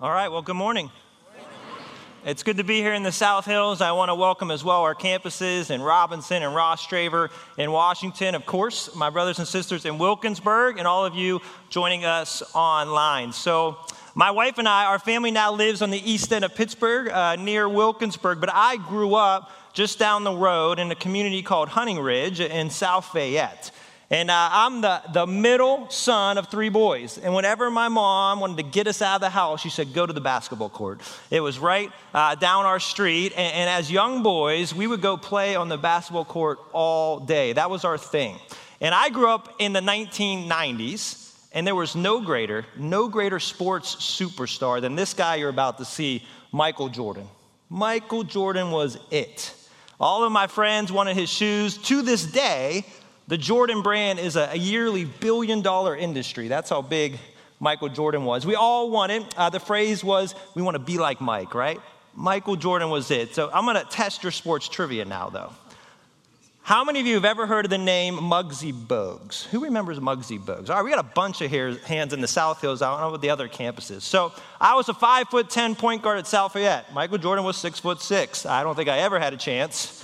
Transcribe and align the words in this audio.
All 0.00 0.12
right, 0.12 0.28
well, 0.28 0.42
good 0.42 0.54
morning. 0.54 0.92
It's 2.24 2.44
good 2.44 2.58
to 2.58 2.62
be 2.62 2.76
here 2.76 2.94
in 2.94 3.02
the 3.02 3.10
South 3.10 3.44
Hills. 3.44 3.80
I 3.80 3.90
want 3.90 4.10
to 4.10 4.14
welcome 4.14 4.52
as 4.52 4.62
well 4.62 4.82
our 4.82 4.94
campuses 4.94 5.72
in 5.72 5.82
Robinson 5.82 6.44
and 6.44 6.54
Ross 6.54 6.86
Rostraver 6.86 7.30
in 7.56 7.72
Washington. 7.72 8.36
Of 8.36 8.46
course, 8.46 8.94
my 8.94 9.10
brothers 9.10 9.40
and 9.40 9.48
sisters 9.48 9.84
in 9.84 9.98
Wilkinsburg, 9.98 10.78
and 10.78 10.86
all 10.86 11.04
of 11.04 11.16
you 11.16 11.40
joining 11.68 12.04
us 12.04 12.44
online. 12.54 13.32
So, 13.32 13.76
my 14.14 14.30
wife 14.30 14.58
and 14.58 14.68
I, 14.68 14.84
our 14.84 15.00
family 15.00 15.32
now 15.32 15.52
lives 15.52 15.82
on 15.82 15.90
the 15.90 15.98
east 16.08 16.32
end 16.32 16.44
of 16.44 16.54
Pittsburgh, 16.54 17.08
uh, 17.08 17.34
near 17.34 17.68
Wilkinsburg, 17.68 18.38
but 18.38 18.50
I 18.52 18.76
grew 18.76 19.16
up 19.16 19.50
just 19.72 19.98
down 19.98 20.22
the 20.22 20.30
road 20.30 20.78
in 20.78 20.92
a 20.92 20.94
community 20.94 21.42
called 21.42 21.70
Hunting 21.70 21.98
Ridge 21.98 22.38
in 22.38 22.70
South 22.70 23.06
Fayette. 23.06 23.72
And 24.10 24.30
uh, 24.30 24.48
I'm 24.50 24.80
the, 24.80 25.02
the 25.12 25.26
middle 25.26 25.90
son 25.90 26.38
of 26.38 26.48
three 26.48 26.70
boys. 26.70 27.18
And 27.18 27.34
whenever 27.34 27.70
my 27.70 27.88
mom 27.88 28.40
wanted 28.40 28.56
to 28.56 28.62
get 28.62 28.86
us 28.86 29.02
out 29.02 29.16
of 29.16 29.20
the 29.20 29.28
house, 29.28 29.60
she 29.60 29.68
said, 29.68 29.92
Go 29.92 30.06
to 30.06 30.12
the 30.14 30.20
basketball 30.20 30.70
court. 30.70 31.02
It 31.30 31.40
was 31.40 31.58
right 31.58 31.92
uh, 32.14 32.34
down 32.36 32.64
our 32.64 32.80
street. 32.80 33.32
And, 33.36 33.54
and 33.54 33.70
as 33.70 33.90
young 33.90 34.22
boys, 34.22 34.74
we 34.74 34.86
would 34.86 35.02
go 35.02 35.18
play 35.18 35.56
on 35.56 35.68
the 35.68 35.76
basketball 35.76 36.24
court 36.24 36.58
all 36.72 37.20
day. 37.20 37.52
That 37.52 37.68
was 37.68 37.84
our 37.84 37.98
thing. 37.98 38.38
And 38.80 38.94
I 38.94 39.10
grew 39.10 39.28
up 39.28 39.56
in 39.58 39.74
the 39.74 39.80
1990s, 39.80 41.34
and 41.52 41.66
there 41.66 41.74
was 41.74 41.94
no 41.94 42.20
greater, 42.20 42.64
no 42.78 43.08
greater 43.08 43.40
sports 43.40 43.96
superstar 43.96 44.80
than 44.80 44.94
this 44.94 45.12
guy 45.12 45.34
you're 45.34 45.48
about 45.50 45.78
to 45.78 45.84
see, 45.84 46.24
Michael 46.50 46.88
Jordan. 46.88 47.26
Michael 47.68 48.22
Jordan 48.22 48.70
was 48.70 48.96
it. 49.10 49.52
All 50.00 50.24
of 50.24 50.30
my 50.30 50.46
friends 50.46 50.92
wanted 50.92 51.16
his 51.16 51.28
shoes. 51.28 51.76
To 51.78 52.02
this 52.02 52.24
day, 52.24 52.86
the 53.28 53.38
Jordan 53.38 53.82
brand 53.82 54.18
is 54.18 54.36
a, 54.36 54.56
yearly 54.56 55.04
billion 55.04 55.62
dollar 55.62 55.94
industry. 55.94 56.48
That's 56.48 56.70
how 56.70 56.82
big 56.82 57.18
Michael 57.60 57.90
Jordan 57.90 58.24
was. 58.24 58.46
We 58.46 58.54
all 58.54 58.90
wanted, 58.90 59.26
uh, 59.36 59.50
the 59.50 59.60
phrase 59.60 60.02
was, 60.02 60.34
we 60.54 60.62
want 60.62 60.74
to 60.76 60.82
be 60.82 60.96
like 60.98 61.20
Mike, 61.20 61.54
right? 61.54 61.78
Michael 62.14 62.56
Jordan 62.56 62.88
was 62.88 63.10
it. 63.10 63.34
So 63.34 63.50
I'm 63.52 63.64
going 63.64 63.76
to 63.76 63.84
test 63.90 64.22
your 64.22 64.32
sports 64.32 64.66
trivia 64.68 65.04
now, 65.04 65.28
though. 65.28 65.52
How 66.62 66.84
many 66.84 67.00
of 67.00 67.06
you 67.06 67.14
have 67.14 67.24
ever 67.24 67.46
heard 67.46 67.64
of 67.64 67.70
the 67.70 67.78
name 67.78 68.16
Muggsy 68.16 68.72
Bogues? 68.72 69.44
Who 69.46 69.64
remembers 69.64 69.98
Muggsy 70.00 70.38
Bogues? 70.38 70.68
All 70.68 70.76
right, 70.76 70.84
we 70.84 70.90
got 70.90 70.98
a 70.98 71.14
bunch 71.14 71.40
of 71.40 71.50
hands 71.50 72.12
in 72.12 72.20
the 72.20 72.28
South 72.28 72.60
Hills. 72.60 72.82
I 72.82 72.90
don't 72.90 73.00
know 73.00 73.10
what 73.10 73.22
the 73.22 73.30
other 73.30 73.48
campuses. 73.48 74.02
So 74.02 74.34
I 74.60 74.74
was 74.74 74.88
a 74.90 74.94
five 74.94 75.28
foot 75.28 75.48
ten 75.48 75.74
point 75.74 76.02
guard 76.02 76.18
at 76.18 76.26
South 76.26 76.52
Fayette. 76.52 76.92
Michael 76.92 77.16
Jordan 77.16 77.44
was 77.44 77.56
six 77.56 77.78
foot 77.78 78.02
six. 78.02 78.44
I 78.44 78.62
don't 78.62 78.74
think 78.74 78.90
I 78.90 78.98
ever 78.98 79.18
had 79.18 79.32
a 79.32 79.38
chance 79.38 79.97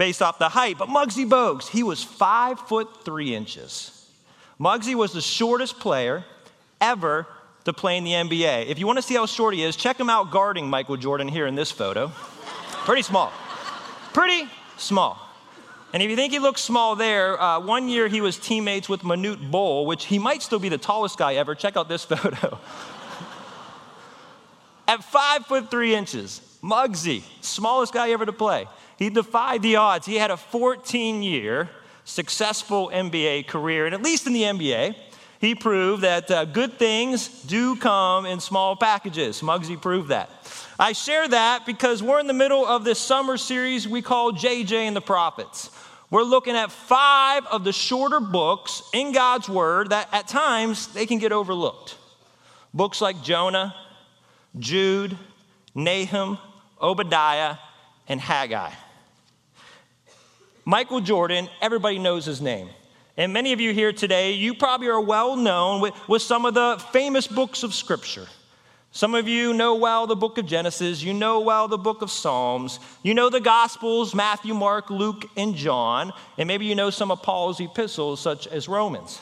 based 0.00 0.22
off 0.22 0.38
the 0.38 0.48
height. 0.48 0.78
But 0.78 0.88
Muggsy 0.88 1.28
Bogues, 1.28 1.68
he 1.68 1.82
was 1.82 2.02
five 2.02 2.58
foot 2.58 3.04
three 3.04 3.34
inches. 3.34 4.06
Muggsy 4.58 4.94
was 4.94 5.12
the 5.12 5.20
shortest 5.20 5.78
player 5.78 6.24
ever 6.80 7.26
to 7.66 7.74
play 7.74 7.98
in 7.98 8.04
the 8.04 8.12
NBA. 8.12 8.68
If 8.68 8.78
you 8.78 8.86
want 8.86 8.96
to 8.96 9.02
see 9.02 9.14
how 9.14 9.26
short 9.26 9.52
he 9.52 9.62
is, 9.62 9.76
check 9.76 10.00
him 10.00 10.08
out 10.08 10.30
guarding 10.30 10.70
Michael 10.70 10.96
Jordan 10.96 11.28
here 11.28 11.46
in 11.46 11.54
this 11.54 11.70
photo. 11.70 12.08
Pretty 12.86 13.02
small. 13.02 13.30
Pretty 14.14 14.48
small. 14.78 15.18
And 15.92 16.02
if 16.02 16.08
you 16.08 16.16
think 16.16 16.32
he 16.32 16.38
looks 16.38 16.62
small 16.62 16.96
there, 16.96 17.38
uh, 17.38 17.60
one 17.60 17.90
year 17.90 18.08
he 18.08 18.22
was 18.22 18.38
teammates 18.38 18.88
with 18.88 19.02
Manute 19.02 19.50
Bol, 19.50 19.84
which 19.84 20.06
he 20.06 20.18
might 20.18 20.40
still 20.40 20.58
be 20.58 20.70
the 20.70 20.78
tallest 20.78 21.18
guy 21.18 21.34
ever. 21.34 21.54
Check 21.54 21.76
out 21.76 21.90
this 21.90 22.04
photo. 22.12 22.58
At 24.88 25.04
five 25.04 25.44
foot 25.44 25.70
three 25.70 25.94
inches, 25.94 26.40
Muggsy, 26.62 27.22
smallest 27.42 27.92
guy 27.92 28.12
ever 28.12 28.24
to 28.24 28.32
play. 28.32 28.66
He 29.00 29.08
defied 29.08 29.62
the 29.62 29.76
odds. 29.76 30.06
He 30.06 30.16
had 30.16 30.30
a 30.30 30.36
14 30.36 31.22
year 31.22 31.70
successful 32.04 32.90
NBA 32.92 33.46
career, 33.46 33.86
and 33.86 33.94
at 33.94 34.02
least 34.02 34.26
in 34.26 34.34
the 34.34 34.42
NBA, 34.42 34.94
he 35.40 35.54
proved 35.54 36.02
that 36.02 36.30
uh, 36.30 36.44
good 36.44 36.74
things 36.74 37.28
do 37.44 37.76
come 37.76 38.26
in 38.26 38.40
small 38.40 38.76
packages. 38.76 39.40
Muggsy 39.40 39.80
proved 39.80 40.10
that. 40.10 40.28
I 40.78 40.92
share 40.92 41.26
that 41.26 41.64
because 41.64 42.02
we're 42.02 42.20
in 42.20 42.26
the 42.26 42.34
middle 42.34 42.66
of 42.66 42.84
this 42.84 42.98
summer 42.98 43.38
series 43.38 43.88
we 43.88 44.02
call 44.02 44.32
JJ 44.32 44.72
and 44.72 44.94
the 44.94 45.00
Prophets. 45.00 45.70
We're 46.10 46.22
looking 46.22 46.54
at 46.54 46.70
five 46.70 47.46
of 47.46 47.64
the 47.64 47.72
shorter 47.72 48.20
books 48.20 48.82
in 48.92 49.12
God's 49.12 49.48
Word 49.48 49.90
that 49.90 50.10
at 50.12 50.28
times 50.28 50.88
they 50.88 51.06
can 51.06 51.18
get 51.18 51.32
overlooked. 51.32 51.96
Books 52.74 53.00
like 53.00 53.22
Jonah, 53.22 53.74
Jude, 54.58 55.16
Nahum, 55.74 56.36
Obadiah, 56.82 57.56
and 58.06 58.20
Haggai. 58.20 58.72
Michael 60.70 61.00
Jordan, 61.00 61.48
everybody 61.60 61.98
knows 61.98 62.24
his 62.24 62.40
name. 62.40 62.68
And 63.16 63.32
many 63.32 63.52
of 63.52 63.60
you 63.60 63.74
here 63.74 63.92
today, 63.92 64.34
you 64.34 64.54
probably 64.54 64.86
are 64.86 65.00
well 65.00 65.34
known 65.34 65.80
with, 65.80 65.92
with 66.08 66.22
some 66.22 66.44
of 66.44 66.54
the 66.54 66.80
famous 66.92 67.26
books 67.26 67.64
of 67.64 67.74
Scripture. 67.74 68.28
Some 68.92 69.16
of 69.16 69.26
you 69.26 69.52
know 69.52 69.74
well 69.74 70.06
the 70.06 70.14
book 70.14 70.38
of 70.38 70.46
Genesis, 70.46 71.02
you 71.02 71.12
know 71.12 71.40
well 71.40 71.66
the 71.66 71.76
book 71.76 72.02
of 72.02 72.10
Psalms, 72.10 72.78
you 73.02 73.14
know 73.14 73.28
the 73.28 73.40
Gospels 73.40 74.14
Matthew, 74.14 74.54
Mark, 74.54 74.90
Luke, 74.90 75.28
and 75.36 75.56
John, 75.56 76.12
and 76.38 76.46
maybe 76.46 76.66
you 76.66 76.76
know 76.76 76.90
some 76.90 77.10
of 77.10 77.20
Paul's 77.20 77.58
epistles, 77.58 78.20
such 78.20 78.46
as 78.46 78.68
Romans. 78.68 79.20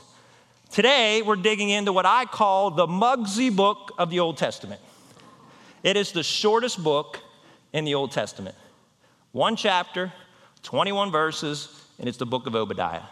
Today, 0.71 1.23
we're 1.23 1.37
digging 1.37 1.71
into 1.71 1.95
what 1.95 2.05
I 2.05 2.27
call 2.27 2.73
the 2.73 2.87
Muggsy 2.87 3.49
book 3.57 3.93
of 3.97 4.11
the 4.11 4.21
Old 4.21 4.37
Testament. 4.37 4.83
It 5.83 5.97
is 5.97 6.13
the 6.13 6.23
shortest 6.23 6.85
book 6.85 7.21
in 7.73 7.87
the 7.87 7.95
Old 7.95 8.13
Testament. 8.13 8.55
One 9.33 9.57
chapter, 9.57 10.13
21 10.63 11.11
verses, 11.11 11.85
and 11.99 12.09
it's 12.09 12.19
the 12.19 12.27
book 12.27 12.47
of 12.47 12.55
Obadiah. 12.55 13.03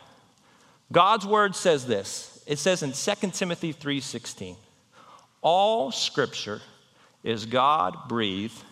God's 0.93 1.27
word 1.27 1.57
says 1.57 1.87
this. 1.87 2.43
It 2.47 2.59
says 2.59 2.83
in 2.83 2.93
2 2.93 3.33
Timothy 3.33 3.73
3:16, 3.73 4.57
all 5.43 5.91
scripture 5.91 6.61
is 7.25 7.47
God 7.47 8.09
breathed 8.09 8.63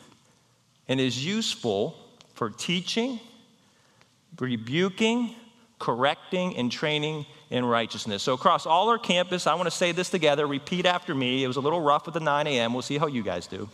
and 0.88 1.00
is 1.00 1.24
useful 1.24 1.96
for 2.34 2.50
teaching, 2.50 3.18
rebuking, 4.38 5.34
correcting, 5.78 6.56
and 6.56 6.70
training 6.70 7.26
in 7.50 7.64
righteousness. 7.64 8.22
So, 8.22 8.32
across 8.32 8.66
all 8.66 8.88
our 8.88 8.98
campus, 8.98 9.46
I 9.46 9.54
want 9.54 9.66
to 9.66 9.70
say 9.70 9.92
this 9.92 10.10
together. 10.10 10.46
Repeat 10.46 10.86
after 10.86 11.14
me. 11.14 11.44
It 11.44 11.46
was 11.46 11.56
a 11.56 11.60
little 11.60 11.80
rough 11.80 12.06
with 12.06 12.14
the 12.14 12.20
9 12.20 12.46
a.m. 12.46 12.72
We'll 12.72 12.82
see 12.82 12.98
how 12.98 13.06
you 13.06 13.22
guys 13.22 13.46
do. 13.46 13.68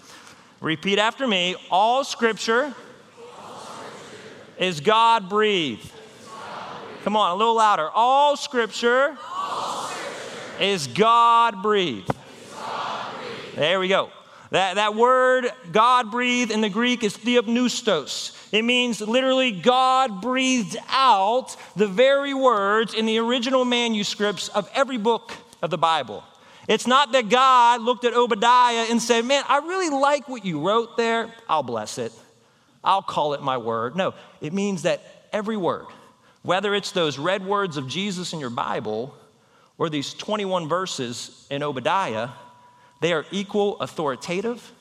Repeat 0.60 0.98
after 0.98 1.26
me. 1.26 1.56
All 1.70 2.04
scripture 2.04 2.74
is 4.60 4.80
God 4.80 5.28
breathed. 5.28 5.90
Come 7.02 7.16
on, 7.16 7.32
a 7.32 7.34
little 7.34 7.56
louder. 7.56 7.88
All 7.92 8.36
scripture, 8.36 9.16
All 9.26 9.88
scripture 9.88 10.62
is 10.62 10.86
God 10.86 11.62
breathed. 11.62 12.10
There 13.56 13.80
we 13.80 13.88
go. 13.88 14.10
That, 14.50 14.74
that 14.74 14.94
word, 14.94 15.46
God 15.72 16.10
breathed, 16.10 16.50
in 16.50 16.60
the 16.60 16.68
Greek 16.68 17.02
is 17.02 17.16
theopneustos. 17.16 18.36
It 18.52 18.62
means 18.62 19.00
literally 19.00 19.52
God 19.52 20.20
breathed 20.20 20.76
out 20.88 21.56
the 21.76 21.86
very 21.86 22.34
words 22.34 22.92
in 22.92 23.06
the 23.06 23.18
original 23.18 23.64
manuscripts 23.64 24.48
of 24.48 24.68
every 24.74 24.98
book 24.98 25.32
of 25.62 25.70
the 25.70 25.78
Bible. 25.78 26.24
It's 26.68 26.86
not 26.86 27.12
that 27.12 27.28
God 27.28 27.80
looked 27.80 28.04
at 28.04 28.12
Obadiah 28.12 28.86
and 28.90 29.00
said, 29.00 29.24
Man, 29.24 29.44
I 29.48 29.58
really 29.58 29.88
like 29.88 30.28
what 30.28 30.44
you 30.44 30.60
wrote 30.60 30.96
there. 30.96 31.32
I'll 31.48 31.62
bless 31.62 31.96
it. 31.98 32.12
I'll 32.82 33.02
call 33.02 33.34
it 33.34 33.42
my 33.42 33.58
word. 33.58 33.96
No, 33.96 34.14
it 34.40 34.52
means 34.52 34.82
that 34.82 35.00
every 35.32 35.56
word, 35.56 35.86
whether 36.42 36.74
it's 36.74 36.92
those 36.92 37.18
red 37.18 37.44
words 37.44 37.76
of 37.76 37.88
Jesus 37.88 38.32
in 38.32 38.40
your 38.40 38.50
Bible 38.50 39.14
or 39.78 39.90
these 39.90 40.14
21 40.14 40.68
verses 40.68 41.46
in 41.50 41.62
Obadiah, 41.62 42.30
they 43.00 43.12
are 43.12 43.26
equal 43.30 43.78
authoritative, 43.80 44.72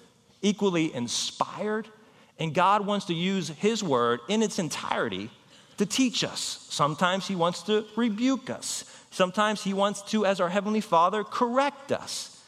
equally 0.41 0.93
inspired, 0.93 1.87
and 2.37 2.53
God 2.53 2.85
wants 2.85 3.05
to 3.07 3.13
use 3.13 3.49
His 3.49 3.83
word 3.83 4.21
in 4.29 4.41
its 4.41 4.59
entirety 4.59 5.29
to 5.77 5.85
teach 5.85 6.23
us. 6.23 6.65
Sometimes 6.69 7.27
He 7.27 7.35
wants 7.35 7.63
to 7.63 7.85
rebuke 7.95 8.49
us. 8.49 8.85
Sometimes 9.11 9.63
He 9.63 9.73
wants 9.73 10.01
to, 10.03 10.25
as 10.25 10.39
our 10.39 10.49
Heavenly 10.49 10.81
Father, 10.81 11.23
correct 11.23 11.91
us. 11.91 12.41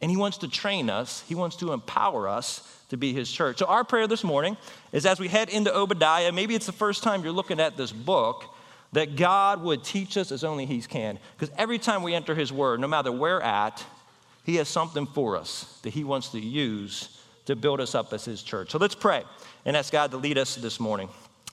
And 0.00 0.10
He 0.10 0.16
wants 0.16 0.38
to 0.38 0.48
train 0.48 0.88
us, 0.88 1.22
He 1.28 1.34
wants 1.34 1.56
to 1.56 1.72
empower 1.72 2.28
us 2.28 2.75
to 2.88 2.96
be 2.96 3.12
his 3.12 3.30
church. 3.30 3.58
So, 3.58 3.66
our 3.66 3.84
prayer 3.84 4.06
this 4.06 4.24
morning 4.24 4.56
is 4.92 5.06
as 5.06 5.18
we 5.18 5.28
head 5.28 5.48
into 5.48 5.74
Obadiah, 5.74 6.32
maybe 6.32 6.54
it's 6.54 6.66
the 6.66 6.72
first 6.72 7.02
time 7.02 7.22
you're 7.22 7.32
looking 7.32 7.60
at 7.60 7.76
this 7.76 7.92
book, 7.92 8.44
that 8.92 9.16
God 9.16 9.62
would 9.62 9.82
teach 9.82 10.16
us 10.16 10.30
as 10.30 10.44
only 10.44 10.66
he 10.66 10.80
can. 10.80 11.18
Because 11.36 11.54
every 11.58 11.78
time 11.78 12.02
we 12.02 12.14
enter 12.14 12.34
his 12.34 12.52
word, 12.52 12.80
no 12.80 12.86
matter 12.86 13.10
where 13.10 13.42
at, 13.42 13.84
he 14.44 14.56
has 14.56 14.68
something 14.68 15.06
for 15.06 15.36
us 15.36 15.78
that 15.82 15.90
he 15.90 16.04
wants 16.04 16.28
to 16.30 16.40
use 16.40 17.20
to 17.46 17.56
build 17.56 17.80
us 17.80 17.94
up 17.94 18.12
as 18.12 18.24
his 18.24 18.42
church. 18.42 18.70
So, 18.70 18.78
let's 18.78 18.94
pray 18.94 19.24
and 19.64 19.76
ask 19.76 19.92
God 19.92 20.10
to 20.12 20.16
lead 20.16 20.38
us 20.38 20.54
this 20.54 20.78
morning. 20.78 21.08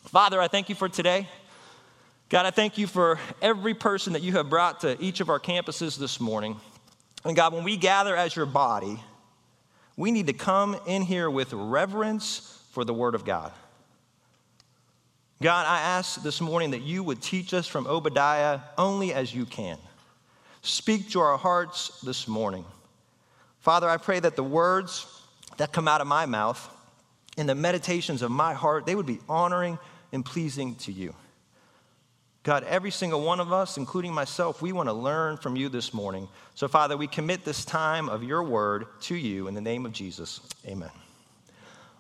Father, 0.06 0.40
I 0.40 0.48
thank 0.48 0.70
you 0.70 0.76
for 0.76 0.90
today. 0.90 1.28
God, 2.30 2.46
I 2.46 2.52
thank 2.52 2.78
you 2.78 2.88
for 2.88 3.20
every 3.42 3.74
person 3.74 4.14
that 4.14 4.22
you 4.22 4.34
have 4.34 4.50
brought 4.50 4.82
to 4.82 5.02
each 5.02 5.20
of 5.20 5.30
our 5.30 5.40
campuses 5.40 5.98
this 5.98 6.20
morning. 6.20 6.60
And 7.26 7.36
God, 7.36 7.54
when 7.54 7.64
we 7.64 7.78
gather 7.78 8.16
as 8.16 8.36
your 8.36 8.46
body, 8.46 9.00
we 9.96 10.12
need 10.12 10.28
to 10.28 10.34
come 10.34 10.76
in 10.86 11.04
here 11.04 11.30
with 11.30 11.54
reverence 11.54 12.60
for 12.72 12.84
the 12.84 12.94
Word 12.94 13.16
of 13.16 13.26
God. 13.26 13.52
God, 15.42 15.66
I 15.68 15.82
ask 15.82 16.24
this 16.24 16.40
morning 16.40 16.72
that 16.72 16.82
you 16.82 17.04
would 17.04 17.22
teach 17.22 17.54
us 17.54 17.68
from 17.68 17.86
Obadiah 17.86 18.62
only 18.78 19.14
as 19.14 19.36
you 19.36 19.46
can. 19.46 19.78
Speak 20.62 21.10
to 21.12 21.20
our 21.20 21.38
hearts 21.38 22.00
this 22.02 22.28
morning. 22.28 22.64
Father, 23.60 23.90
I 23.90 23.98
pray 23.98 24.20
that 24.20 24.36
the 24.36 24.44
words 24.44 25.06
that 25.58 25.72
come 25.72 25.88
out 25.88 26.02
of 26.02 26.08
my 26.08 26.26
mouth 26.26 26.70
and 27.38 27.48
the 27.48 27.56
meditations 27.56 28.22
of 28.22 28.32
my 28.32 28.54
heart, 28.54 28.86
they 28.86 28.96
would 28.96 29.06
be 29.06 29.20
honoring 29.28 29.78
and 30.12 30.24
pleasing 30.24 30.76
to 30.76 30.92
you. 30.92 31.14
God, 32.44 32.66
every 32.66 32.92
single 32.92 33.22
one 33.22 33.40
of 33.40 33.54
us, 33.54 33.78
including 33.78 34.14
myself, 34.14 34.62
we 34.62 34.74
want 34.74 34.90
to 34.90 34.94
learn 34.94 35.38
from 35.38 35.56
you 35.56 35.70
this 35.70 35.94
morning. 35.94 36.28
So, 36.56 36.68
Father, 36.68 36.98
we 36.98 37.08
commit 37.08 37.46
this 37.46 37.64
time 37.64 38.10
of 38.10 38.22
your 38.22 38.44
word 38.44 38.86
to 39.04 39.16
you 39.16 39.48
in 39.48 39.54
the 39.54 39.62
name 39.62 39.86
of 39.86 39.94
Jesus. 39.94 40.42
Amen. 40.68 40.90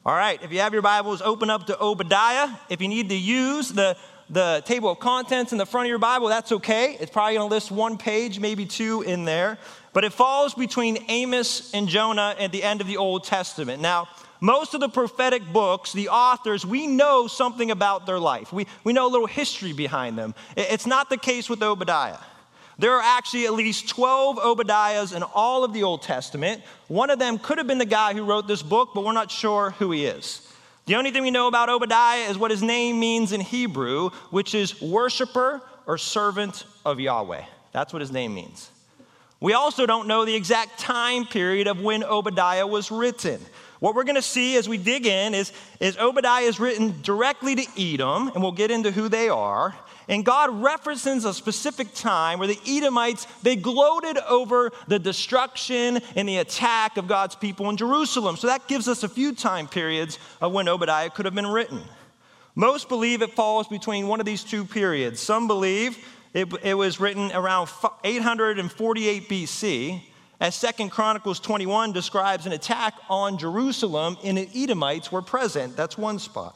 All 0.05 0.13
right, 0.13 0.43
if 0.43 0.51
you 0.51 0.59
have 0.59 0.73
your 0.73 0.81
Bibles, 0.81 1.21
open 1.21 1.49
up 1.49 1.67
to 1.67 1.81
Obadiah. 1.81 2.49
If 2.67 2.81
you 2.81 2.89
need 2.89 3.07
to 3.07 3.15
use 3.15 3.69
the, 3.69 3.95
the 4.29 4.61
table 4.65 4.91
of 4.91 4.99
contents 4.99 5.53
in 5.53 5.57
the 5.57 5.65
front 5.65 5.85
of 5.85 5.89
your 5.89 5.97
Bible, 5.97 6.27
that's 6.27 6.51
okay. 6.51 6.97
It's 6.99 7.09
probably 7.09 7.35
going 7.35 7.47
to 7.47 7.55
list 7.55 7.71
one 7.71 7.97
page, 7.97 8.37
maybe 8.37 8.65
two 8.65 9.01
in 9.01 9.23
there. 9.23 9.57
But 9.93 10.03
it 10.03 10.11
falls 10.11 10.55
between 10.55 11.05
Amos 11.07 11.73
and 11.73 11.87
Jonah 11.87 12.35
at 12.37 12.51
the 12.51 12.63
end 12.63 12.81
of 12.81 12.87
the 12.87 12.97
Old 12.97 13.23
Testament. 13.23 13.81
Now, 13.81 14.09
most 14.41 14.73
of 14.73 14.81
the 14.81 14.89
prophetic 14.89 15.41
books, 15.53 15.93
the 15.93 16.09
authors, 16.09 16.65
we 16.65 16.87
know 16.87 17.27
something 17.27 17.71
about 17.71 18.05
their 18.05 18.19
life. 18.19 18.51
We, 18.51 18.67
we 18.83 18.93
know 18.93 19.07
a 19.07 19.11
little 19.11 19.27
history 19.27 19.73
behind 19.73 20.17
them. 20.17 20.35
It's 20.57 20.85
not 20.85 21.09
the 21.09 21.17
case 21.17 21.49
with 21.49 21.63
Obadiah. 21.63 22.17
There 22.79 22.93
are 22.93 23.01
actually 23.01 23.45
at 23.45 23.53
least 23.53 23.87
12 23.89 24.37
Obadiahs 24.37 25.15
in 25.15 25.23
all 25.23 25.63
of 25.63 25.73
the 25.73 25.83
Old 25.83 26.01
Testament. 26.01 26.61
One 26.87 27.09
of 27.09 27.19
them 27.19 27.37
could 27.37 27.57
have 27.57 27.67
been 27.67 27.77
the 27.77 27.85
guy 27.85 28.13
who 28.13 28.23
wrote 28.23 28.47
this 28.47 28.63
book, 28.63 28.89
but 28.95 29.03
we're 29.03 29.13
not 29.13 29.31
sure 29.31 29.71
who 29.71 29.91
he 29.91 30.05
is. 30.05 30.47
The 30.85 30.95
only 30.95 31.11
thing 31.11 31.23
we 31.23 31.31
know 31.31 31.47
about 31.47 31.69
Obadiah 31.69 32.29
is 32.29 32.37
what 32.37 32.51
his 32.51 32.61
name 32.61 32.99
means 32.99 33.31
in 33.31 33.39
Hebrew, 33.39 34.09
which 34.31 34.53
is 34.53 34.81
worshiper 34.81 35.61
or 35.85 35.97
servant 35.97 36.65
of 36.85 36.99
Yahweh. 36.99 37.43
That's 37.71 37.93
what 37.93 38.01
his 38.01 38.11
name 38.11 38.33
means. 38.33 38.69
We 39.39 39.53
also 39.53 39.85
don't 39.85 40.07
know 40.07 40.25
the 40.25 40.35
exact 40.35 40.79
time 40.79 41.25
period 41.25 41.67
of 41.67 41.81
when 41.81 42.03
Obadiah 42.03 42.67
was 42.67 42.91
written. 42.91 43.39
What 43.83 43.95
we're 43.95 44.05
going 44.05 44.15
to 44.15 44.21
see 44.21 44.55
as 44.55 44.69
we 44.69 44.77
dig 44.77 45.05
in 45.05 45.33
is, 45.33 45.51
is 45.81 45.97
Obadiah 45.97 46.45
is 46.45 46.57
written 46.57 47.01
directly 47.01 47.53
to 47.55 47.67
Edom, 47.77 48.29
and 48.29 48.41
we'll 48.41 48.53
get 48.53 48.71
into 48.71 48.91
who 48.91 49.09
they 49.09 49.27
are. 49.27 49.75
And 50.07 50.23
God 50.23 50.63
references 50.63 51.25
a 51.25 51.33
specific 51.33 51.93
time 51.93 52.39
where 52.39 52.47
the 52.47 52.57
Edomites, 52.65 53.27
they 53.41 53.57
gloated 53.57 54.17
over 54.19 54.71
the 54.87 54.99
destruction 54.99 55.99
and 56.15 56.29
the 56.29 56.37
attack 56.37 56.95
of 56.95 57.09
God's 57.09 57.35
people 57.35 57.69
in 57.69 57.75
Jerusalem. 57.75 58.37
So 58.37 58.47
that 58.47 58.69
gives 58.69 58.87
us 58.87 59.03
a 59.03 59.09
few 59.09 59.35
time 59.35 59.67
periods 59.67 60.17
of 60.39 60.53
when 60.53 60.69
Obadiah 60.69 61.09
could 61.09 61.25
have 61.25 61.35
been 61.35 61.47
written. 61.47 61.81
Most 62.55 62.87
believe 62.87 63.21
it 63.21 63.33
falls 63.33 63.67
between 63.67 64.07
one 64.07 64.21
of 64.21 64.25
these 64.25 64.45
two 64.45 64.63
periods. 64.63 65.19
Some 65.19 65.45
believe 65.45 65.97
it, 66.33 66.47
it 66.63 66.75
was 66.75 67.01
written 67.01 67.33
around 67.33 67.67
848 68.05 69.27
BC, 69.27 70.03
as 70.39 70.55
Second 70.55 70.89
Chronicles 70.89 71.39
21 71.39 71.93
describes 71.93 72.45
an 72.45 72.51
attack 72.51 72.95
on 73.09 73.37
Jerusalem 73.37 74.17
and 74.23 74.37
the 74.37 74.49
Edomites 74.55 75.11
were 75.11 75.21
present. 75.21 75.75
That's 75.75 75.97
one 75.97 76.19
spot. 76.19 76.55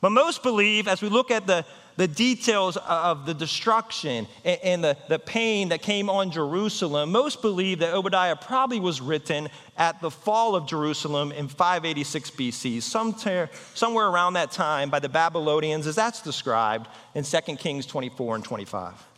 But 0.00 0.10
most 0.10 0.42
believe, 0.42 0.86
as 0.86 1.00
we 1.00 1.08
look 1.08 1.30
at 1.30 1.46
the, 1.46 1.64
the 1.96 2.06
details 2.06 2.76
of 2.76 3.24
the 3.24 3.32
destruction 3.32 4.26
and, 4.44 4.60
and 4.62 4.84
the, 4.84 4.98
the 5.08 5.18
pain 5.18 5.70
that 5.70 5.80
came 5.80 6.10
on 6.10 6.30
Jerusalem, 6.30 7.10
most 7.10 7.40
believe 7.40 7.78
that 7.78 7.94
Obadiah 7.94 8.36
probably 8.36 8.80
was 8.80 9.00
written 9.00 9.48
at 9.78 10.02
the 10.02 10.10
fall 10.10 10.56
of 10.56 10.66
Jerusalem 10.66 11.32
in 11.32 11.48
586 11.48 12.30
BC, 12.32 12.82
somewhere, 12.82 13.48
somewhere 13.72 14.06
around 14.06 14.34
that 14.34 14.50
time 14.50 14.90
by 14.90 14.98
the 14.98 15.08
Babylonians, 15.08 15.86
as 15.86 15.94
that's 15.94 16.20
described 16.20 16.86
in 17.14 17.24
2 17.24 17.56
Kings 17.56 17.86
24 17.86 18.36
and 18.36 18.44
25. 18.44 19.13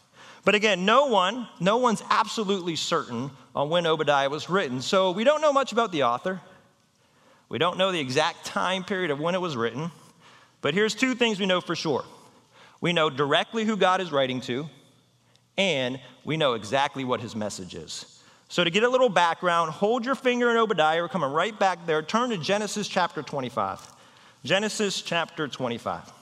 But 0.47 0.55
again, 0.55 0.85
no 0.85 1.07
one, 1.07 1.49
no 1.59 1.79
one's 1.79 2.05
absolutely 2.09 2.77
certain 2.77 3.33
on 3.53 3.69
when 3.69 3.85
Obadiah 3.85 4.31
was 4.31 4.49
written. 4.49 4.81
So 4.81 5.11
we 5.11 5.25
don't 5.25 5.41
know 5.41 5.53
much 5.53 5.73
about 5.73 5.91
the 5.91 6.05
author. 6.05 6.41
We 7.49 7.59
don't 7.59 7.77
know 7.77 7.91
the 7.91 7.99
exact 7.99 8.45
time 8.45 8.85
period 8.85 9.11
of 9.11 9.19
when 9.19 9.35
it 9.35 9.41
was 9.41 9.57
written. 9.57 9.91
But 10.61 10.73
here's 10.73 10.95
two 10.95 11.17
things 11.17 11.41
we 11.41 11.47
know 11.47 11.61
for 11.61 11.75
sure 11.75 12.05
we 12.81 12.93
know 12.93 13.11
directly 13.11 13.65
who 13.65 13.77
God 13.77 14.01
is 14.01 14.13
writing 14.13 14.41
to, 14.43 14.69
and 15.59 15.99
we 16.25 16.37
know 16.37 16.53
exactly 16.53 17.03
what 17.03 17.21
his 17.21 17.35
message 17.35 17.75
is. 17.75 18.23
So, 18.49 18.63
to 18.63 18.71
get 18.71 18.85
a 18.85 18.89
little 18.89 19.09
background, 19.09 19.73
hold 19.73 20.05
your 20.05 20.15
finger 20.15 20.49
in 20.53 20.57
Obadiah. 20.57 21.03
We're 21.03 21.09
coming 21.09 21.33
right 21.33 21.59
back 21.59 21.87
there. 21.87 22.03
Turn 22.03 22.31
to 22.31 22.39
Genesis 22.39 22.87
chapter 22.87 23.21
25. 23.21 23.85
Genesis 24.45 25.03
chapter 25.03 25.49
25. 25.49 26.13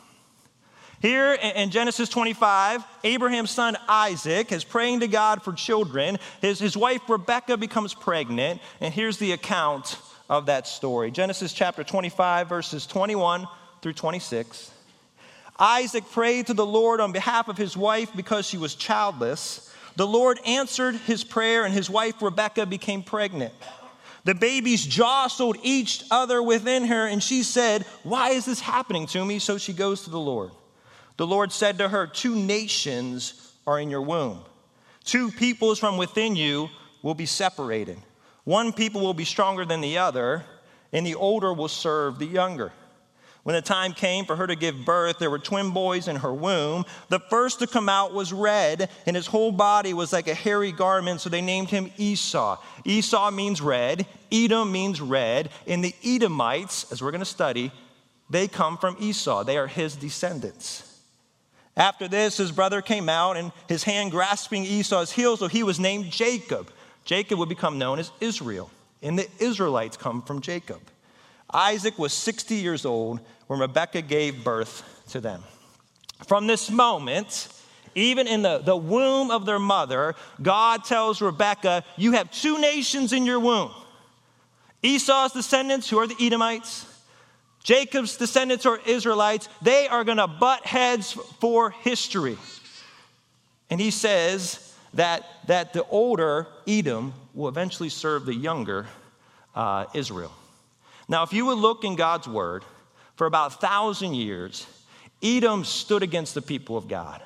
Here 1.04 1.34
in 1.34 1.68
Genesis 1.68 2.08
25, 2.08 2.82
Abraham's 3.04 3.50
son 3.50 3.76
Isaac 3.90 4.50
is 4.52 4.64
praying 4.64 5.00
to 5.00 5.06
God 5.06 5.42
for 5.42 5.52
children. 5.52 6.16
His, 6.40 6.58
his 6.58 6.78
wife 6.78 7.02
Rebecca 7.10 7.58
becomes 7.58 7.92
pregnant, 7.92 8.62
and 8.80 8.94
here's 8.94 9.18
the 9.18 9.32
account 9.32 9.98
of 10.30 10.46
that 10.46 10.66
story 10.66 11.10
Genesis 11.10 11.52
chapter 11.52 11.84
25, 11.84 12.48
verses 12.48 12.86
21 12.86 13.46
through 13.82 13.92
26. 13.92 14.70
Isaac 15.58 16.10
prayed 16.10 16.46
to 16.46 16.54
the 16.54 16.64
Lord 16.64 17.00
on 17.00 17.12
behalf 17.12 17.48
of 17.48 17.58
his 17.58 17.76
wife 17.76 18.08
because 18.16 18.46
she 18.46 18.56
was 18.56 18.74
childless. 18.74 19.70
The 19.96 20.06
Lord 20.06 20.40
answered 20.46 20.94
his 20.94 21.22
prayer, 21.22 21.66
and 21.66 21.74
his 21.74 21.90
wife 21.90 22.22
Rebecca 22.22 22.64
became 22.64 23.02
pregnant. 23.02 23.52
The 24.24 24.34
babies 24.34 24.82
jostled 24.82 25.58
each 25.62 26.02
other 26.10 26.42
within 26.42 26.86
her, 26.86 27.06
and 27.06 27.22
she 27.22 27.42
said, 27.42 27.82
Why 28.04 28.30
is 28.30 28.46
this 28.46 28.60
happening 28.60 29.06
to 29.08 29.22
me? 29.22 29.38
So 29.38 29.58
she 29.58 29.74
goes 29.74 30.04
to 30.04 30.10
the 30.10 30.18
Lord. 30.18 30.50
The 31.16 31.26
Lord 31.26 31.52
said 31.52 31.78
to 31.78 31.88
her, 31.88 32.06
Two 32.06 32.34
nations 32.34 33.52
are 33.66 33.78
in 33.78 33.90
your 33.90 34.02
womb. 34.02 34.40
Two 35.04 35.30
peoples 35.30 35.78
from 35.78 35.96
within 35.96 36.34
you 36.34 36.68
will 37.02 37.14
be 37.14 37.26
separated. 37.26 37.98
One 38.44 38.72
people 38.72 39.00
will 39.00 39.14
be 39.14 39.24
stronger 39.24 39.64
than 39.64 39.80
the 39.80 39.98
other, 39.98 40.44
and 40.92 41.06
the 41.06 41.14
older 41.14 41.52
will 41.52 41.68
serve 41.68 42.18
the 42.18 42.26
younger. 42.26 42.72
When 43.42 43.54
the 43.54 43.62
time 43.62 43.92
came 43.92 44.24
for 44.24 44.36
her 44.36 44.46
to 44.46 44.56
give 44.56 44.86
birth, 44.86 45.18
there 45.18 45.30
were 45.30 45.38
twin 45.38 45.70
boys 45.70 46.08
in 46.08 46.16
her 46.16 46.32
womb. 46.32 46.86
The 47.10 47.20
first 47.20 47.58
to 47.58 47.66
come 47.66 47.90
out 47.90 48.14
was 48.14 48.32
red, 48.32 48.88
and 49.06 49.14
his 49.14 49.26
whole 49.26 49.52
body 49.52 49.92
was 49.92 50.14
like 50.14 50.28
a 50.28 50.34
hairy 50.34 50.72
garment, 50.72 51.20
so 51.20 51.28
they 51.28 51.42
named 51.42 51.68
him 51.68 51.92
Esau. 51.98 52.58
Esau 52.84 53.30
means 53.30 53.60
red, 53.60 54.06
Edom 54.32 54.72
means 54.72 54.98
red, 54.98 55.50
and 55.66 55.84
the 55.84 55.94
Edomites, 56.02 56.90
as 56.90 57.02
we're 57.02 57.10
going 57.10 57.18
to 57.18 57.26
study, 57.26 57.70
they 58.30 58.48
come 58.48 58.78
from 58.78 58.96
Esau. 58.98 59.44
They 59.44 59.58
are 59.58 59.66
his 59.66 59.94
descendants. 59.94 60.93
After 61.76 62.06
this, 62.06 62.36
his 62.36 62.52
brother 62.52 62.80
came 62.80 63.08
out 63.08 63.36
and 63.36 63.50
his 63.68 63.82
hand 63.82 64.12
grasping 64.12 64.64
Esau's 64.64 65.10
heel, 65.10 65.36
so 65.36 65.48
he 65.48 65.62
was 65.62 65.80
named 65.80 66.10
Jacob. 66.10 66.70
Jacob 67.04 67.38
would 67.38 67.48
become 67.48 67.78
known 67.78 67.98
as 67.98 68.10
Israel, 68.20 68.70
and 69.02 69.18
the 69.18 69.28
Israelites 69.38 69.96
come 69.96 70.22
from 70.22 70.40
Jacob. 70.40 70.80
Isaac 71.52 71.98
was 71.98 72.12
60 72.12 72.54
years 72.54 72.84
old 72.84 73.20
when 73.48 73.60
Rebekah 73.60 74.02
gave 74.02 74.44
birth 74.44 74.82
to 75.10 75.20
them. 75.20 75.42
From 76.26 76.46
this 76.46 76.70
moment, 76.70 77.48
even 77.94 78.26
in 78.26 78.42
the, 78.42 78.58
the 78.58 78.76
womb 78.76 79.30
of 79.30 79.46
their 79.46 79.58
mother, 79.58 80.14
God 80.42 80.84
tells 80.84 81.20
Rebekah, 81.20 81.84
You 81.96 82.12
have 82.12 82.30
two 82.30 82.60
nations 82.60 83.12
in 83.12 83.26
your 83.26 83.40
womb 83.40 83.72
Esau's 84.82 85.32
descendants, 85.32 85.88
who 85.88 85.98
are 85.98 86.06
the 86.06 86.16
Edomites, 86.20 86.86
Jacob's 87.64 88.16
descendants 88.16 88.66
are 88.66 88.78
Israelites. 88.86 89.48
They 89.62 89.88
are 89.88 90.04
going 90.04 90.18
to 90.18 90.28
butt 90.28 90.64
heads 90.64 91.12
for 91.12 91.70
history. 91.70 92.38
And 93.70 93.80
he 93.80 93.90
says 93.90 94.76
that, 94.92 95.24
that 95.48 95.72
the 95.72 95.84
older 95.86 96.46
Edom 96.68 97.14
will 97.32 97.48
eventually 97.48 97.88
serve 97.88 98.26
the 98.26 98.34
younger 98.34 98.86
uh, 99.54 99.86
Israel. 99.94 100.32
Now, 101.08 101.22
if 101.22 101.32
you 101.32 101.46
would 101.46 101.58
look 101.58 101.84
in 101.84 101.96
God's 101.96 102.28
word, 102.28 102.64
for 103.16 103.26
about 103.26 103.54
a 103.54 103.56
thousand 103.56 104.14
years, 104.14 104.66
Edom 105.22 105.64
stood 105.64 106.02
against 106.02 106.34
the 106.34 106.42
people 106.42 106.76
of 106.76 106.88
God. 106.88 107.22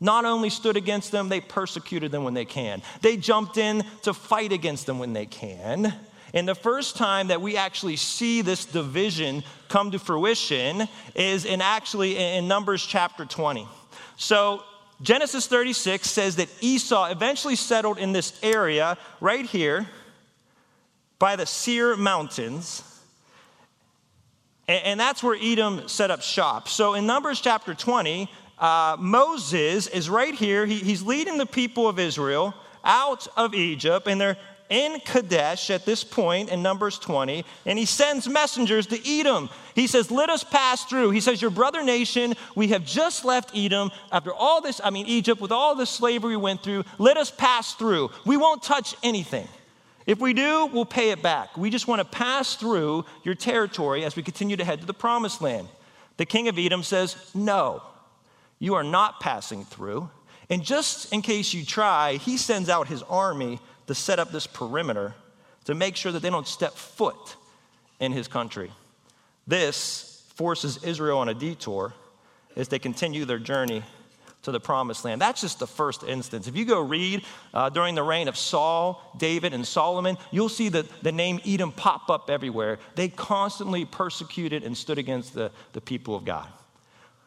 Not 0.00 0.24
only 0.24 0.50
stood 0.50 0.76
against 0.76 1.12
them, 1.12 1.28
they 1.28 1.40
persecuted 1.40 2.12
them 2.12 2.24
when 2.24 2.34
they 2.34 2.44
can. 2.44 2.82
They 3.00 3.16
jumped 3.16 3.56
in 3.56 3.84
to 4.02 4.12
fight 4.12 4.52
against 4.52 4.86
them 4.86 4.98
when 4.98 5.12
they 5.12 5.26
can. 5.26 5.94
And 6.34 6.48
the 6.48 6.54
first 6.54 6.96
time 6.96 7.28
that 7.28 7.42
we 7.42 7.56
actually 7.56 7.96
see 7.96 8.40
this 8.40 8.64
division 8.64 9.44
come 9.68 9.90
to 9.90 9.98
fruition 9.98 10.88
is 11.14 11.44
in 11.44 11.60
actually 11.60 12.16
in 12.16 12.48
Numbers 12.48 12.84
chapter 12.84 13.24
20. 13.24 13.68
So 14.16 14.62
Genesis 15.02 15.46
36 15.46 16.08
says 16.08 16.36
that 16.36 16.48
Esau 16.60 17.10
eventually 17.10 17.56
settled 17.56 17.98
in 17.98 18.12
this 18.12 18.38
area 18.42 18.96
right 19.20 19.44
here 19.44 19.88
by 21.18 21.36
the 21.36 21.44
Seir 21.44 21.96
Mountains. 21.96 22.82
And 24.68 24.98
that's 24.98 25.22
where 25.22 25.36
Edom 25.40 25.88
set 25.88 26.10
up 26.10 26.22
shop. 26.22 26.68
So 26.68 26.94
in 26.94 27.04
Numbers 27.04 27.40
chapter 27.40 27.74
20, 27.74 28.30
uh, 28.58 28.96
Moses 28.98 29.88
is 29.88 30.08
right 30.08 30.34
here. 30.34 30.64
He, 30.66 30.76
he's 30.78 31.02
leading 31.02 31.36
the 31.36 31.46
people 31.46 31.88
of 31.88 31.98
Israel 31.98 32.54
out 32.84 33.26
of 33.36 33.54
Egypt, 33.54 34.06
and 34.06 34.20
they're 34.20 34.36
in 34.72 35.00
Kadesh 35.00 35.68
at 35.68 35.84
this 35.84 36.02
point 36.02 36.48
in 36.48 36.62
Numbers 36.62 36.98
20, 36.98 37.44
and 37.66 37.78
he 37.78 37.84
sends 37.84 38.26
messengers 38.26 38.86
to 38.86 39.08
Edom. 39.08 39.50
He 39.74 39.86
says, 39.86 40.10
Let 40.10 40.30
us 40.30 40.42
pass 40.42 40.84
through. 40.86 41.10
He 41.10 41.20
says, 41.20 41.42
Your 41.42 41.50
brother 41.50 41.84
nation, 41.84 42.32
we 42.56 42.68
have 42.68 42.82
just 42.82 43.22
left 43.22 43.54
Edom 43.54 43.90
after 44.10 44.32
all 44.32 44.62
this, 44.62 44.80
I 44.82 44.88
mean, 44.88 45.06
Egypt, 45.06 45.42
with 45.42 45.52
all 45.52 45.74
the 45.74 45.84
slavery 45.84 46.30
we 46.30 46.42
went 46.42 46.62
through. 46.62 46.84
Let 46.98 47.18
us 47.18 47.30
pass 47.30 47.74
through. 47.74 48.10
We 48.24 48.38
won't 48.38 48.62
touch 48.62 48.96
anything. 49.02 49.46
If 50.06 50.20
we 50.20 50.32
do, 50.32 50.66
we'll 50.72 50.86
pay 50.86 51.10
it 51.10 51.22
back. 51.22 51.56
We 51.58 51.68
just 51.68 51.86
want 51.86 52.00
to 52.00 52.06
pass 52.06 52.56
through 52.56 53.04
your 53.24 53.34
territory 53.34 54.04
as 54.04 54.16
we 54.16 54.22
continue 54.22 54.56
to 54.56 54.64
head 54.64 54.80
to 54.80 54.86
the 54.86 54.94
promised 54.94 55.42
land. 55.42 55.68
The 56.16 56.24
king 56.24 56.48
of 56.48 56.58
Edom 56.58 56.82
says, 56.82 57.16
No, 57.34 57.82
you 58.58 58.74
are 58.74 58.82
not 58.82 59.20
passing 59.20 59.66
through. 59.66 60.08
And 60.48 60.64
just 60.64 61.12
in 61.12 61.22
case 61.22 61.52
you 61.52 61.64
try, 61.64 62.14
he 62.14 62.36
sends 62.36 62.68
out 62.68 62.88
his 62.88 63.02
army 63.02 63.60
to 63.86 63.94
set 63.94 64.18
up 64.18 64.32
this 64.32 64.46
perimeter 64.46 65.14
to 65.64 65.74
make 65.74 65.96
sure 65.96 66.12
that 66.12 66.22
they 66.22 66.30
don't 66.30 66.48
step 66.48 66.74
foot 66.74 67.36
in 68.00 68.12
his 68.12 68.28
country. 68.28 68.70
This 69.46 70.24
forces 70.34 70.82
Israel 70.82 71.18
on 71.18 71.28
a 71.28 71.34
detour 71.34 71.94
as 72.56 72.68
they 72.68 72.78
continue 72.78 73.24
their 73.24 73.38
journey 73.38 73.82
to 74.42 74.50
the 74.50 74.60
promised 74.60 75.04
land. 75.04 75.20
That's 75.20 75.40
just 75.40 75.60
the 75.60 75.66
first 75.66 76.02
instance. 76.02 76.48
If 76.48 76.56
you 76.56 76.64
go 76.64 76.80
read 76.80 77.24
uh, 77.54 77.68
during 77.68 77.94
the 77.94 78.02
reign 78.02 78.26
of 78.26 78.36
Saul, 78.36 79.00
David, 79.16 79.54
and 79.54 79.64
Solomon, 79.66 80.18
you'll 80.32 80.48
see 80.48 80.68
the, 80.68 80.86
the 81.02 81.12
name 81.12 81.40
Edom 81.46 81.70
pop 81.70 82.10
up 82.10 82.28
everywhere. 82.28 82.78
They 82.96 83.08
constantly 83.08 83.84
persecuted 83.84 84.64
and 84.64 84.76
stood 84.76 84.98
against 84.98 85.34
the, 85.34 85.52
the 85.74 85.80
people 85.80 86.16
of 86.16 86.24
God. 86.24 86.48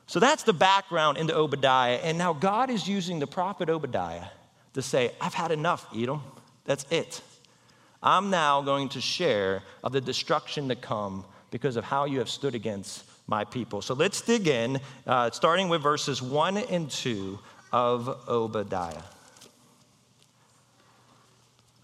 So 0.08 0.20
that's 0.20 0.44
the 0.44 0.54
background 0.54 1.18
into 1.18 1.34
Obadiah. 1.34 2.00
And 2.04 2.18
now 2.18 2.34
God 2.34 2.70
is 2.70 2.88
using 2.88 3.20
the 3.20 3.28
prophet 3.28 3.70
Obadiah 3.70 4.26
to 4.74 4.82
say, 4.82 5.12
I've 5.22 5.34
had 5.34 5.52
enough, 5.52 5.88
Edom. 5.96 6.22
That's 6.66 6.86
it. 6.90 7.22
I'm 8.04 8.30
now 8.30 8.62
going 8.62 8.90
to 8.90 9.02
share 9.02 9.64
of 9.84 9.92
the 9.92 10.02
destruction 10.02 10.68
to 10.70 10.76
come 10.76 11.26
because 11.52 11.76
of 11.76 11.84
how 11.84 12.06
you 12.06 12.20
have 12.20 12.30
stood 12.30 12.56
against 12.56 13.04
my 13.28 13.44
people. 13.44 13.82
So 13.82 13.94
let's 13.94 14.22
dig 14.22 14.48
in, 14.48 14.80
uh, 15.08 15.32
starting 15.32 15.70
with 15.70 15.82
verses 15.82 16.22
1 16.22 16.58
and 16.58 16.90
2 16.90 17.40
of 17.72 18.30
Obadiah. 18.30 19.02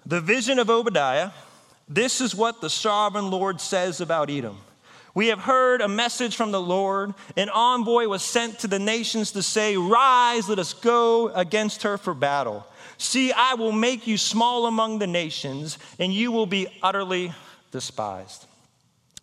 The 0.05 0.21
vision 0.21 0.59
of 0.59 0.69
Obadiah 0.69 1.31
this 1.91 2.21
is 2.21 2.33
what 2.33 2.61
the 2.61 2.69
sovereign 2.69 3.31
Lord 3.31 3.59
says 3.59 4.00
about 4.00 4.29
Edom. 4.29 4.57
We 5.13 5.27
have 5.27 5.39
heard 5.39 5.81
a 5.81 5.89
message 5.89 6.38
from 6.38 6.53
the 6.53 6.61
Lord. 6.61 7.13
An 7.35 7.50
envoy 7.50 8.07
was 8.07 8.23
sent 8.23 8.59
to 8.59 8.67
the 8.67 8.79
nations 8.79 9.33
to 9.33 9.43
say, 9.43 9.75
Rise, 9.75 10.47
let 10.47 10.57
us 10.57 10.73
go 10.73 11.27
against 11.27 11.83
her 11.83 11.97
for 11.97 12.13
battle. 12.13 12.65
See, 13.01 13.31
I 13.31 13.55
will 13.55 13.72
make 13.72 14.05
you 14.05 14.15
small 14.15 14.67
among 14.67 15.00
the 15.00 15.08
nations, 15.08 15.79
and 15.98 16.13
you 16.13 16.31
will 16.31 16.46
be 16.46 16.67
utterly 16.84 17.34
despised. 17.72 18.46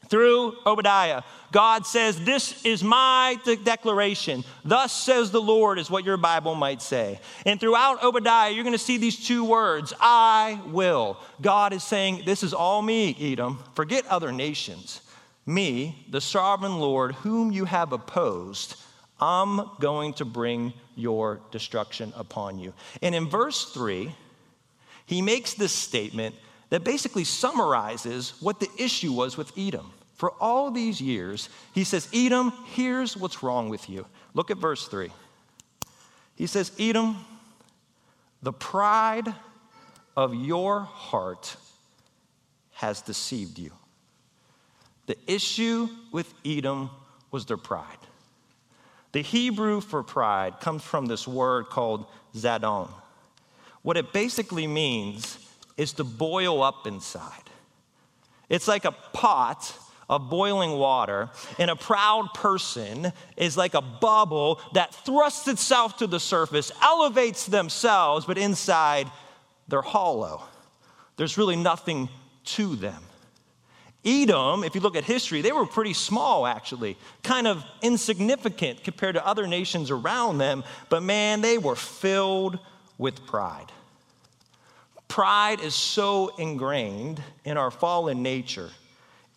Through 0.09 0.57
Obadiah, 0.67 1.23
God 1.53 1.87
says, 1.87 2.25
This 2.25 2.65
is 2.65 2.83
my 2.83 3.39
de- 3.45 3.55
declaration. 3.55 4.43
Thus 4.65 4.93
says 4.93 5.31
the 5.31 5.41
Lord, 5.41 5.79
is 5.79 5.89
what 5.89 6.05
your 6.05 6.17
Bible 6.17 6.57
might 6.57 6.83
say. 6.83 7.21
And 7.47 7.61
throughout 7.61 8.03
Obadiah, 8.03 8.51
you're 8.51 8.65
going 8.65 8.73
to 8.73 8.81
see 8.81 8.97
these 8.97 9.25
two 9.25 9.45
words 9.45 9.95
I 10.01 10.61
will. 10.67 11.17
God 11.41 11.73
is 11.73 11.85
saying, 11.85 12.23
This 12.27 12.43
is 12.43 12.53
all 12.53 12.83
me, 12.83 13.17
Edom. 13.21 13.63
Forget 13.75 14.05
other 14.07 14.33
nations. 14.33 15.03
Me, 15.47 16.05
the 16.11 16.21
sovereign 16.21 16.81
Lord, 16.81 17.15
whom 17.15 17.53
you 17.53 17.65
have 17.65 17.93
opposed, 17.93 18.75
I'm 19.21 19.71
going 19.81 20.13
to 20.15 20.25
bring 20.25 20.73
your 20.95 21.41
destruction 21.51 22.13
upon 22.17 22.59
you. 22.59 22.73
And 23.03 23.15
in 23.15 23.29
verse 23.29 23.65
3, 23.73 24.15
he 25.07 25.23
makes 25.23 25.55
this 25.55 25.73
statement 25.73 26.35
that 26.71 26.85
basically 26.85 27.25
summarizes 27.25 28.35
what 28.41 28.61
the 28.61 28.69
issue 28.77 29.13
was 29.13 29.37
with 29.37 29.53
Edom. 29.57 29.93
For 30.15 30.33
all 30.41 30.71
these 30.71 31.01
years, 31.01 31.49
he 31.73 31.85
says, 31.85 32.09
Edom, 32.13 32.53
here's 32.73 33.17
what's 33.17 33.43
wrong 33.43 33.69
with 33.69 33.89
you. 33.89 34.07
Look 34.35 34.51
at 34.51 34.59
verse 34.59 34.87
3. 34.89 35.11
He 36.35 36.47
says, 36.47 36.73
Edom, 36.79 37.25
the 38.43 38.53
pride 38.53 39.33
of 40.17 40.35
your 40.35 40.81
heart 40.81 41.57
has 42.73 43.01
deceived 43.01 43.59
you. 43.59 43.73
The 45.07 45.17
issue 45.27 45.89
with 46.13 46.33
Edom 46.45 46.91
was 47.31 47.47
their 47.47 47.57
pride. 47.57 47.99
The 49.13 49.23
Hebrew 49.23 49.81
for 49.81 50.03
pride 50.03 50.61
comes 50.61 50.83
from 50.83 51.07
this 51.07 51.27
word 51.27 51.67
called 51.67 52.07
zadon. 52.35 52.91
What 53.83 53.97
it 53.97 54.13
basically 54.13 54.67
means 54.67 55.39
is 55.77 55.93
to 55.95 56.05
boil 56.05 56.63
up 56.63 56.87
inside. 56.87 57.45
It's 58.49 58.69
like 58.69 58.85
a 58.85 58.93
pot 58.93 59.75
of 60.09 60.31
boiling 60.31 60.73
water, 60.73 61.31
and 61.59 61.71
a 61.71 61.77
proud 61.77 62.33
person 62.33 63.13
is 63.37 63.57
like 63.57 63.75
a 63.75 63.83
bubble 63.83 64.61
that 64.73 64.95
thrusts 64.95 65.49
itself 65.49 65.99
to 65.99 66.07
the 66.07 66.19
surface, 66.19 66.73
elevates 66.83 67.47
themselves, 67.47 68.25
but 68.25 68.39
inside 68.39 69.07
they're 69.69 69.83
hollow. 69.83 70.43
There's 71.17 71.37
really 71.37 71.57
nothing 71.57 72.09
to 72.45 72.75
them. 72.77 73.03
Edom, 74.05 74.65
if 74.65 74.75
you 74.75 74.81
look 74.81 74.97
at 74.97 75.05
history, 75.05 75.43
they 75.43 75.53
were 75.53 75.67
pretty 75.67 75.93
small 75.93 76.47
actually, 76.47 76.97
kind 77.23 77.47
of 77.47 77.65
insignificant 77.83 78.85
compared 78.85 79.17
to 79.17 79.27
other 79.27 79.47
nations 79.47 79.91
around 79.91 80.39
them, 80.39 80.65
but 80.89 81.03
man, 81.03 81.41
they 81.41 81.59
were 81.59 81.77
filled 81.77 82.59
with 82.97 83.27
pride. 83.27 83.73
Pride 85.09 85.61
is 85.61 85.75
so 85.75 86.29
ingrained 86.37 87.23
in 87.45 87.57
our 87.57 87.71
fallen 87.71 88.23
nature 88.23 88.71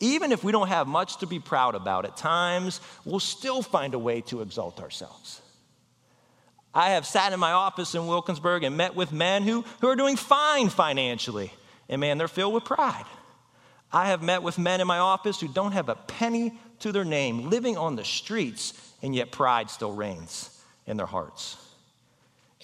even 0.01 0.31
if 0.31 0.43
we 0.43 0.51
don't 0.51 0.67
have 0.67 0.87
much 0.87 1.17
to 1.17 1.27
be 1.27 1.39
proud 1.39 1.75
about 1.75 2.05
at 2.05 2.17
times, 2.17 2.81
we'll 3.05 3.19
still 3.19 3.61
find 3.61 3.93
a 3.93 3.99
way 3.99 4.21
to 4.21 4.41
exalt 4.41 4.81
ourselves. 4.81 5.41
I 6.73 6.91
have 6.91 7.05
sat 7.05 7.33
in 7.33 7.39
my 7.39 7.51
office 7.51 7.93
in 7.95 8.07
Wilkinsburg 8.07 8.63
and 8.63 8.75
met 8.75 8.95
with 8.95 9.11
men 9.11 9.43
who, 9.43 9.63
who 9.79 9.87
are 9.87 9.95
doing 9.95 10.17
fine 10.17 10.69
financially, 10.69 11.53
and 11.87 12.01
man, 12.01 12.17
they're 12.17 12.27
filled 12.27 12.53
with 12.53 12.65
pride. 12.65 13.05
I 13.93 14.07
have 14.07 14.21
met 14.21 14.43
with 14.43 14.57
men 14.57 14.81
in 14.81 14.87
my 14.87 14.99
office 14.99 15.39
who 15.39 15.47
don't 15.47 15.73
have 15.73 15.89
a 15.89 15.95
penny 15.95 16.53
to 16.79 16.91
their 16.91 17.05
name, 17.05 17.49
living 17.49 17.77
on 17.77 17.95
the 17.95 18.05
streets, 18.05 18.73
and 19.01 19.15
yet 19.15 19.31
pride 19.31 19.69
still 19.69 19.93
reigns 19.93 20.61
in 20.85 20.97
their 20.97 21.05
hearts. 21.05 21.57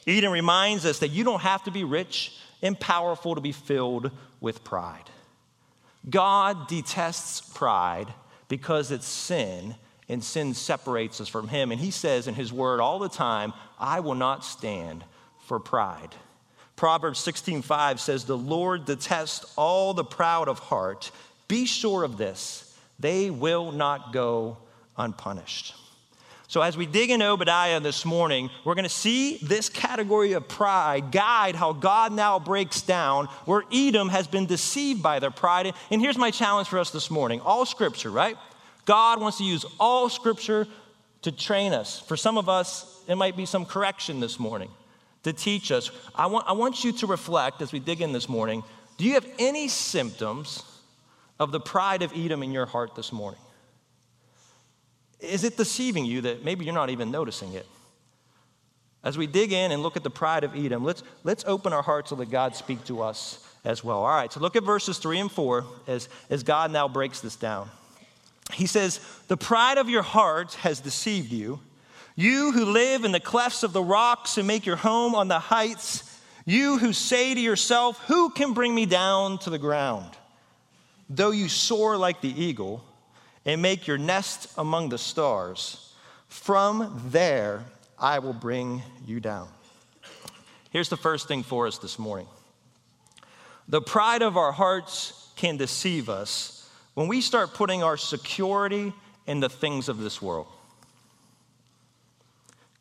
Edom 0.06 0.32
reminds 0.32 0.86
us 0.86 1.00
that 1.00 1.10
you 1.10 1.24
don't 1.24 1.42
have 1.42 1.64
to 1.64 1.72
be 1.72 1.84
rich 1.84 2.34
and 2.62 2.80
powerful 2.80 3.36
to 3.36 3.42
be 3.42 3.52
filled 3.52 4.10
with 4.40 4.64
pride. 4.64 5.10
God 6.10 6.68
detests 6.68 7.42
pride 7.54 8.08
because 8.48 8.92
it's 8.92 9.06
sin, 9.06 9.76
and 10.08 10.24
sin 10.24 10.54
separates 10.54 11.20
us 11.20 11.28
from 11.28 11.50
Him. 11.50 11.72
And 11.72 11.82
He 11.82 11.92
says 11.92 12.28
in 12.28 12.36
His 12.36 12.54
word 12.54 12.80
all 12.80 13.00
the 13.00 13.10
time, 13.10 13.54
I 13.78 14.00
will 14.00 14.16
not 14.16 14.46
stand 14.46 15.04
for 15.46 15.60
pride. 15.60 16.16
Proverbs 16.78 17.20
16:5 17.20 18.00
says, 18.00 18.24
The 18.24 18.38
Lord 18.38 18.86
detests 18.86 19.52
all 19.58 19.94
the 19.94 20.06
proud 20.06 20.48
of 20.48 20.60
heart. 20.60 21.12
Be 21.48 21.66
sure 21.66 22.04
of 22.04 22.18
this, 22.18 22.78
they 23.00 23.30
will 23.30 23.72
not 23.72 24.14
go 24.14 24.58
unpunished. 24.96 25.74
So, 26.50 26.62
as 26.62 26.78
we 26.78 26.86
dig 26.86 27.10
in 27.10 27.22
Obadiah 27.22 27.82
this 27.82 28.06
morning, 28.06 28.50
we're 28.64 28.76
going 28.76 28.84
to 28.84 28.90
see 28.90 29.38
this 29.40 29.68
category 29.68 30.32
of 30.32 30.48
pride 30.48 31.12
guide 31.12 31.56
how 31.56 31.74
God 31.74 32.14
now 32.14 32.40
breaks 32.40 32.82
down 32.82 33.26
where 33.46 33.64
Edom 33.74 34.08
has 34.10 34.28
been 34.28 34.46
deceived 34.46 35.04
by 35.04 35.20
their 35.20 35.32
pride. 35.32 35.74
And 35.92 36.00
here's 36.00 36.18
my 36.18 36.32
challenge 36.32 36.70
for 36.70 36.80
us 36.80 36.92
this 36.92 37.12
morning 37.12 37.42
all 37.42 37.66
scripture, 37.66 38.12
right? 38.12 38.38
God 38.86 39.20
wants 39.20 39.40
to 39.40 39.44
use 39.44 39.66
all 39.80 40.10
scripture 40.10 40.68
to 41.24 41.32
train 41.32 41.74
us. 41.74 42.00
For 42.00 42.16
some 42.16 42.38
of 42.38 42.48
us, 42.48 43.02
it 43.08 43.16
might 43.16 43.36
be 43.36 43.46
some 43.46 43.66
correction 43.66 44.20
this 44.20 44.40
morning 44.40 44.70
to 45.28 45.34
teach 45.34 45.72
us. 45.72 45.92
I 46.16 46.28
want, 46.28 46.48
I 46.48 46.54
want 46.54 46.84
you 46.84 46.92
to 46.94 47.08
reflect 47.08 47.62
as 47.62 47.72
we 47.72 47.80
dig 47.80 48.02
in 48.02 48.14
this 48.14 48.28
morning 48.28 48.64
do 48.98 49.06
you 49.06 49.14
have 49.14 49.28
any 49.38 49.68
symptoms 49.68 50.64
of 51.40 51.52
the 51.52 51.60
pride 51.60 52.02
of 52.02 52.12
Edom 52.16 52.42
in 52.42 52.52
your 52.52 52.66
heart 52.66 52.96
this 52.96 53.12
morning? 53.12 53.40
Is 55.20 55.44
it 55.44 55.56
deceiving 55.56 56.04
you 56.04 56.22
that 56.22 56.44
maybe 56.44 56.66
you're 56.66 56.74
not 56.74 56.90
even 56.90 57.12
noticing 57.12 57.54
it? 57.54 57.68
As 59.04 59.16
we 59.16 59.28
dig 59.28 59.52
in 59.52 59.72
and 59.72 59.84
look 59.84 59.96
at 59.96 60.04
the 60.04 60.10
pride 60.10 60.44
of 60.44 60.56
Edom, 60.56 60.84
let's, 60.84 61.04
let's 61.24 61.46
open 61.46 61.74
our 61.74 61.84
hearts 61.84 62.10
so 62.10 62.16
that 62.16 62.32
God 62.32 62.56
speak 62.56 62.84
to 62.86 63.04
us 63.04 63.48
as 63.64 63.84
well. 63.84 64.00
All 64.00 64.08
right, 64.08 64.34
so 64.34 64.40
look 64.40 64.56
at 64.56 64.64
verses 64.64 64.98
3 64.98 65.20
and 65.20 65.32
4 65.32 65.64
as, 65.86 66.10
as 66.32 66.42
God 66.42 66.72
now 66.72 66.88
breaks 66.88 67.20
this 67.22 67.36
down. 67.36 67.70
He 68.54 68.66
says, 68.66 69.00
The 69.28 69.38
pride 69.38 69.78
of 69.78 69.90
your 69.90 70.02
heart 70.02 70.56
has 70.56 70.80
deceived 70.80 71.32
you. 71.32 71.60
You 72.18 72.52
who 72.52 72.66
live 72.66 73.06
in 73.06 73.12
the 73.12 73.20
clefts 73.20 73.62
of 73.62 73.74
the 73.74 73.84
rocks 73.84 74.40
and 74.40 74.48
make 74.48 74.66
your 74.66 74.76
home 74.76 75.14
on 75.14 75.28
the 75.28 75.38
heights, 75.38 76.20
you 76.46 76.80
who 76.80 76.92
say 76.92 77.36
to 77.36 77.40
yourself, 77.40 78.00
Who 78.08 78.32
can 78.32 78.54
bring 78.54 78.74
me 78.74 78.88
down 78.88 79.38
to 79.40 79.52
the 79.52 79.60
ground? 79.60 80.10
Though 81.10 81.30
you 81.30 81.48
soar 81.48 81.96
like 81.96 82.20
the 82.22 82.44
eagle, 82.44 82.84
and 83.46 83.62
make 83.62 83.88
your 83.88 83.98
nest 83.98 84.48
among 84.58 84.90
the 84.90 84.98
stars. 84.98 85.94
From 86.28 87.02
there 87.12 87.64
I 87.98 88.20
will 88.20 88.34
bring 88.34 88.82
you 89.06 89.20
down. 89.20 89.48
Here's 90.72 90.90
the 90.90 90.98
first 90.98 91.28
thing 91.28 91.44
for 91.44 91.66
us 91.66 91.78
this 91.78 91.98
morning 91.98 92.28
the 93.68 93.82
pride 93.82 94.22
of 94.22 94.38
our 94.38 94.52
hearts 94.52 95.30
can 95.36 95.56
deceive 95.56 96.10
us 96.10 96.70
when 96.94 97.08
we 97.08 97.22
start 97.22 97.54
putting 97.54 97.84
our 97.84 97.96
security 97.96 98.92
in 99.28 99.40
the 99.40 99.50
things 99.50 99.88
of 99.88 100.00
this 100.00 100.20
world. 100.20 100.48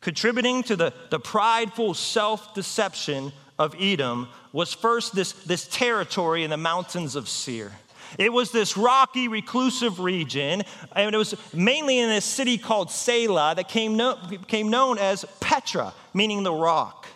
Contributing 0.01 0.63
to 0.63 0.75
the, 0.75 0.93
the 1.09 1.19
prideful 1.19 1.93
self 1.93 2.53
deception 2.53 3.31
of 3.57 3.75
Edom 3.79 4.27
was 4.53 4.73
first 4.73 5.15
this, 5.15 5.31
this 5.31 5.67
territory 5.67 6.43
in 6.43 6.49
the 6.49 6.57
mountains 6.57 7.15
of 7.15 7.27
Seir. 7.27 7.71
It 8.17 8.31
was 8.31 8.51
this 8.51 8.77
rocky, 8.77 9.27
reclusive 9.27 9.99
region, 9.99 10.63
and 10.95 11.13
it 11.13 11.17
was 11.17 11.35
mainly 11.53 11.99
in 11.99 12.09
a 12.09 12.21
city 12.21 12.57
called 12.57 12.89
Selah 12.89 13.55
that 13.55 13.67
came, 13.67 13.97
no, 13.97 14.17
became 14.29 14.69
known 14.69 14.97
as 14.97 15.25
Petra, 15.39 15.93
meaning 16.13 16.43
the 16.43 16.53
rock. 16.53 17.07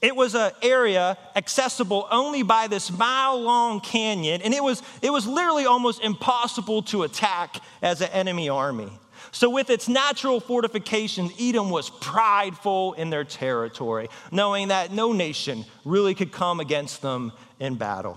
It 0.00 0.14
was 0.14 0.36
an 0.36 0.52
area 0.62 1.18
accessible 1.34 2.06
only 2.10 2.44
by 2.44 2.68
this 2.68 2.90
mile 2.90 3.40
long 3.40 3.80
canyon, 3.80 4.42
and 4.42 4.54
it 4.54 4.62
was, 4.62 4.82
it 5.02 5.10
was 5.10 5.26
literally 5.26 5.66
almost 5.66 6.02
impossible 6.02 6.82
to 6.82 7.02
attack 7.02 7.56
as 7.82 8.00
an 8.00 8.10
enemy 8.10 8.48
army. 8.48 8.92
So, 9.30 9.50
with 9.50 9.70
its 9.70 9.88
natural 9.88 10.40
fortifications, 10.40 11.32
Edom 11.40 11.70
was 11.70 11.90
prideful 11.90 12.94
in 12.94 13.10
their 13.10 13.24
territory, 13.24 14.08
knowing 14.30 14.68
that 14.68 14.92
no 14.92 15.12
nation 15.12 15.64
really 15.84 16.14
could 16.14 16.32
come 16.32 16.60
against 16.60 17.02
them 17.02 17.32
in 17.60 17.76
battle. 17.76 18.16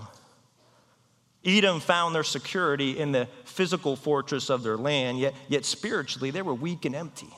Edom 1.44 1.80
found 1.80 2.14
their 2.14 2.24
security 2.24 3.00
in 3.00 3.12
the 3.12 3.28
physical 3.46 3.96
fortress 3.96 4.50
of 4.50 4.64
their 4.64 4.78
land, 4.78 5.20
yet, 5.20 5.34
yet 5.48 5.66
spiritually 5.66 6.32
they 6.32 6.42
were 6.42 6.54
weak 6.54 6.86
and 6.86 6.96
empty. 6.96 7.30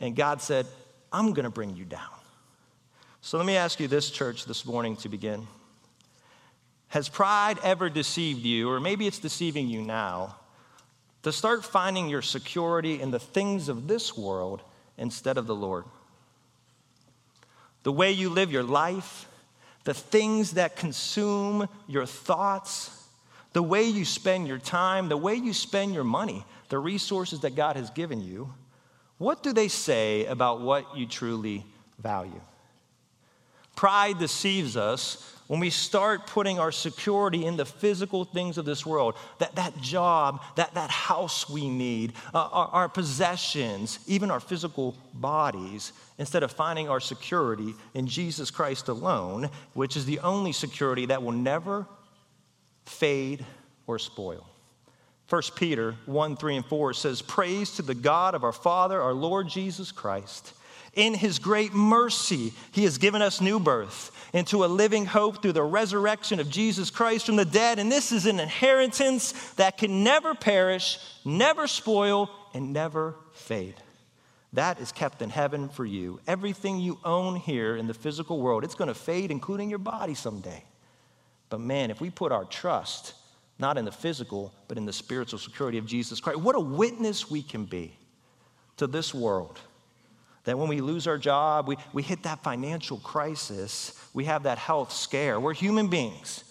And 0.00 0.16
God 0.16 0.40
said, 0.40 0.66
I'm 1.12 1.32
going 1.32 1.44
to 1.44 1.50
bring 1.50 1.76
you 1.76 1.84
down. 1.84 2.00
So 3.20 3.36
let 3.36 3.46
me 3.46 3.56
ask 3.56 3.80
you 3.80 3.88
this, 3.88 4.10
church, 4.10 4.46
this 4.46 4.64
morning 4.64 4.96
to 4.98 5.08
begin. 5.08 5.46
Has 6.88 7.08
pride 7.08 7.58
ever 7.62 7.90
deceived 7.90 8.40
you, 8.40 8.70
or 8.70 8.80
maybe 8.80 9.06
it's 9.06 9.18
deceiving 9.18 9.68
you 9.68 9.82
now, 9.82 10.36
to 11.28 11.32
start 11.32 11.62
finding 11.62 12.08
your 12.08 12.22
security 12.22 13.00
in 13.00 13.10
the 13.10 13.18
things 13.18 13.68
of 13.68 13.86
this 13.86 14.16
world 14.16 14.62
instead 14.96 15.36
of 15.36 15.46
the 15.46 15.54
Lord? 15.54 15.84
The 17.82 17.92
way 17.92 18.12
you 18.12 18.30
live 18.30 18.50
your 18.50 18.62
life, 18.62 19.28
the 19.84 19.94
things 19.94 20.52
that 20.52 20.76
consume 20.76 21.68
your 21.86 22.06
thoughts, 22.06 22.90
the 23.52 23.62
way 23.62 23.84
you 23.84 24.04
spend 24.04 24.48
your 24.48 24.58
time, 24.58 25.08
the 25.08 25.16
way 25.16 25.34
you 25.34 25.52
spend 25.52 25.92
your 25.92 26.04
money, 26.04 26.44
the 26.70 26.78
resources 26.78 27.40
that 27.40 27.54
God 27.54 27.76
has 27.76 27.90
given 27.90 28.22
you, 28.22 28.52
what 29.18 29.42
do 29.42 29.52
they 29.52 29.68
say 29.68 30.24
about 30.26 30.62
what 30.62 30.96
you 30.96 31.06
truly 31.06 31.64
value? 31.98 32.40
Pride 33.78 34.18
deceives 34.18 34.76
us 34.76 35.32
when 35.46 35.60
we 35.60 35.70
start 35.70 36.26
putting 36.26 36.58
our 36.58 36.72
security 36.72 37.46
in 37.46 37.56
the 37.56 37.64
physical 37.64 38.24
things 38.24 38.58
of 38.58 38.64
this 38.64 38.84
world 38.84 39.14
that, 39.38 39.54
that 39.54 39.80
job, 39.80 40.42
that, 40.56 40.74
that 40.74 40.90
house 40.90 41.48
we 41.48 41.68
need, 41.68 42.12
uh, 42.34 42.38
our, 42.50 42.66
our 42.66 42.88
possessions, 42.88 44.00
even 44.08 44.32
our 44.32 44.40
physical 44.40 44.96
bodies, 45.14 45.92
instead 46.18 46.42
of 46.42 46.50
finding 46.50 46.88
our 46.88 46.98
security 46.98 47.72
in 47.94 48.08
Jesus 48.08 48.50
Christ 48.50 48.88
alone, 48.88 49.48
which 49.74 49.96
is 49.96 50.06
the 50.06 50.18
only 50.18 50.50
security 50.50 51.06
that 51.06 51.22
will 51.22 51.30
never 51.30 51.86
fade 52.84 53.46
or 53.86 54.00
spoil. 54.00 54.44
1 55.28 55.42
Peter 55.54 55.94
1 56.06 56.36
3 56.36 56.56
and 56.56 56.66
4 56.66 56.94
says, 56.94 57.22
Praise 57.22 57.76
to 57.76 57.82
the 57.82 57.94
God 57.94 58.34
of 58.34 58.42
our 58.42 58.52
Father, 58.52 59.00
our 59.00 59.14
Lord 59.14 59.48
Jesus 59.48 59.92
Christ 59.92 60.52
in 60.98 61.14
his 61.14 61.38
great 61.38 61.72
mercy, 61.72 62.52
he 62.72 62.82
has 62.84 62.98
given 62.98 63.22
us 63.22 63.40
new 63.40 63.60
birth 63.60 64.10
into 64.34 64.64
a 64.64 64.66
living 64.66 65.06
hope 65.06 65.40
through 65.40 65.52
the 65.52 65.62
resurrection 65.62 66.40
of 66.40 66.50
Jesus 66.50 66.90
Christ 66.90 67.26
from 67.26 67.36
the 67.36 67.44
dead. 67.44 67.78
And 67.78 67.90
this 67.90 68.10
is 68.10 68.26
an 68.26 68.40
inheritance 68.40 69.32
that 69.52 69.78
can 69.78 70.02
never 70.02 70.34
perish, 70.34 70.98
never 71.24 71.68
spoil, 71.68 72.28
and 72.52 72.72
never 72.72 73.14
fade. 73.32 73.76
That 74.54 74.80
is 74.80 74.90
kept 74.90 75.22
in 75.22 75.30
heaven 75.30 75.68
for 75.68 75.86
you. 75.86 76.20
Everything 76.26 76.80
you 76.80 76.98
own 77.04 77.36
here 77.36 77.76
in 77.76 77.86
the 77.86 77.94
physical 77.94 78.40
world, 78.40 78.64
it's 78.64 78.74
going 78.74 78.88
to 78.88 78.94
fade, 78.94 79.30
including 79.30 79.70
your 79.70 79.78
body 79.78 80.14
someday. 80.14 80.64
But 81.48 81.60
man, 81.60 81.92
if 81.92 82.00
we 82.00 82.10
put 82.10 82.32
our 82.32 82.44
trust 82.44 83.14
not 83.60 83.78
in 83.78 83.84
the 83.84 83.92
physical, 83.92 84.52
but 84.66 84.78
in 84.78 84.84
the 84.84 84.92
spiritual 84.92 85.38
security 85.38 85.78
of 85.78 85.86
Jesus 85.86 86.20
Christ, 86.20 86.40
what 86.40 86.56
a 86.56 86.60
witness 86.60 87.30
we 87.30 87.42
can 87.42 87.64
be 87.64 87.96
to 88.76 88.86
this 88.86 89.14
world 89.14 89.60
that 90.48 90.58
when 90.58 90.68
we 90.68 90.80
lose 90.80 91.06
our 91.06 91.18
job, 91.18 91.68
we, 91.68 91.76
we 91.92 92.02
hit 92.02 92.22
that 92.22 92.42
financial 92.42 92.98
crisis, 92.98 93.92
we 94.14 94.24
have 94.24 94.44
that 94.44 94.58
health 94.58 94.92
scare. 94.92 95.38
We're 95.38 95.54
human 95.54 95.88
beings. 95.88 96.44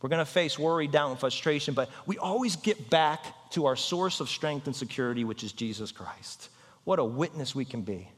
We're 0.00 0.08
going 0.08 0.24
to 0.24 0.30
face 0.30 0.58
worry, 0.58 0.86
doubt, 0.86 1.10
and 1.10 1.20
frustration, 1.20 1.74
but 1.74 1.88
we 2.06 2.18
always 2.18 2.56
get 2.56 2.90
back 2.90 3.24
to 3.50 3.66
our 3.66 3.76
source 3.76 4.20
of 4.20 4.28
strength 4.28 4.66
and 4.66 4.76
security, 4.76 5.24
which 5.24 5.42
is 5.42 5.52
Jesus 5.52 5.92
Christ. 5.92 6.50
What 6.84 6.98
a 6.98 7.04
witness 7.04 7.54
we 7.54 7.64
can 7.64 7.82
be 7.82 8.08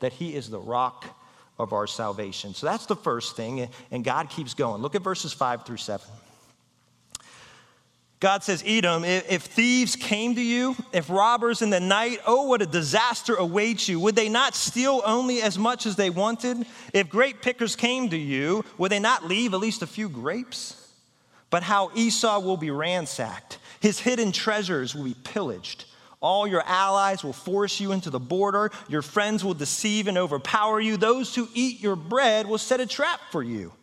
that 0.00 0.12
He 0.12 0.34
is 0.34 0.50
the 0.50 0.60
rock 0.60 1.06
of 1.58 1.72
our 1.72 1.86
salvation. 1.86 2.52
So 2.52 2.66
that's 2.66 2.86
the 2.86 2.96
first 2.96 3.34
thing, 3.34 3.68
and 3.90 4.04
God 4.04 4.28
keeps 4.28 4.52
going. 4.52 4.82
Look 4.82 4.94
at 4.94 5.02
verses 5.02 5.32
5 5.32 5.64
through 5.64 5.78
7. 5.78 6.06
God 8.18 8.42
says, 8.42 8.64
Edom, 8.66 9.04
if 9.04 9.42
thieves 9.42 9.94
came 9.94 10.34
to 10.36 10.40
you, 10.40 10.74
if 10.92 11.10
robbers 11.10 11.60
in 11.60 11.68
the 11.68 11.80
night, 11.80 12.20
oh, 12.26 12.46
what 12.46 12.62
a 12.62 12.66
disaster 12.66 13.34
awaits 13.34 13.88
you. 13.88 14.00
Would 14.00 14.16
they 14.16 14.30
not 14.30 14.54
steal 14.54 15.02
only 15.04 15.42
as 15.42 15.58
much 15.58 15.84
as 15.84 15.96
they 15.96 16.08
wanted? 16.08 16.64
If 16.94 17.10
grape 17.10 17.42
pickers 17.42 17.76
came 17.76 18.08
to 18.08 18.16
you, 18.16 18.64
would 18.78 18.90
they 18.90 19.00
not 19.00 19.26
leave 19.26 19.52
at 19.52 19.60
least 19.60 19.82
a 19.82 19.86
few 19.86 20.08
grapes? 20.08 20.82
But 21.50 21.62
how 21.62 21.90
Esau 21.94 22.40
will 22.40 22.56
be 22.56 22.70
ransacked, 22.70 23.58
his 23.80 24.00
hidden 24.00 24.32
treasures 24.32 24.94
will 24.94 25.04
be 25.04 25.16
pillaged. 25.22 25.84
All 26.20 26.46
your 26.46 26.62
allies 26.64 27.22
will 27.22 27.34
force 27.34 27.78
you 27.78 27.92
into 27.92 28.08
the 28.08 28.18
border. 28.18 28.70
Your 28.88 29.02
friends 29.02 29.44
will 29.44 29.54
deceive 29.54 30.08
and 30.08 30.16
overpower 30.16 30.80
you. 30.80 30.96
Those 30.96 31.34
who 31.34 31.48
eat 31.52 31.82
your 31.82 31.94
bread 31.94 32.46
will 32.46 32.58
set 32.58 32.80
a 32.80 32.86
trap 32.86 33.20
for 33.30 33.42
you, 33.42 33.74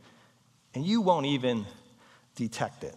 and 0.73 0.83
you 0.83 1.01
won't 1.01 1.27
even 1.27 1.67
detect 2.35 2.83
it. 2.83 2.95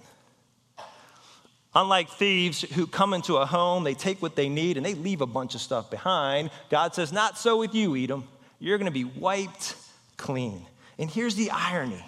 Unlike 1.77 2.09
thieves 2.09 2.63
who 2.63 2.87
come 2.87 3.13
into 3.13 3.37
a 3.37 3.45
home, 3.45 3.85
they 3.85 3.93
take 3.93 4.23
what 4.23 4.35
they 4.35 4.49
need 4.49 4.79
and 4.79 4.87
they 4.87 4.95
leave 4.95 5.21
a 5.21 5.27
bunch 5.27 5.55
of 5.55 5.61
stuff 5.61 5.91
behind, 5.91 6.49
God 6.71 6.95
says, 6.95 7.13
Not 7.13 7.37
so 7.37 7.59
with 7.59 7.75
you, 7.75 7.95
Edom. 7.95 8.27
You're 8.59 8.79
going 8.79 8.87
to 8.87 8.91
be 8.91 9.05
wiped 9.05 9.77
clean. 10.17 10.65
And 10.99 11.11
here's 11.11 11.35
the 11.35 11.51
irony 11.51 12.03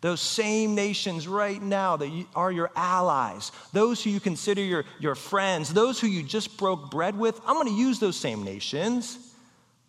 those 0.00 0.20
same 0.20 0.74
nations 0.74 1.28
right 1.28 1.62
now 1.62 1.96
that 1.96 2.26
are 2.34 2.50
your 2.50 2.72
allies, 2.74 3.52
those 3.72 4.02
who 4.02 4.10
you 4.10 4.18
consider 4.18 4.60
your, 4.60 4.84
your 4.98 5.14
friends, 5.14 5.72
those 5.72 6.00
who 6.00 6.08
you 6.08 6.24
just 6.24 6.56
broke 6.56 6.90
bread 6.90 7.16
with, 7.16 7.40
I'm 7.46 7.54
going 7.54 7.68
to 7.68 7.72
use 7.72 8.00
those 8.00 8.16
same 8.16 8.42
nations 8.42 9.16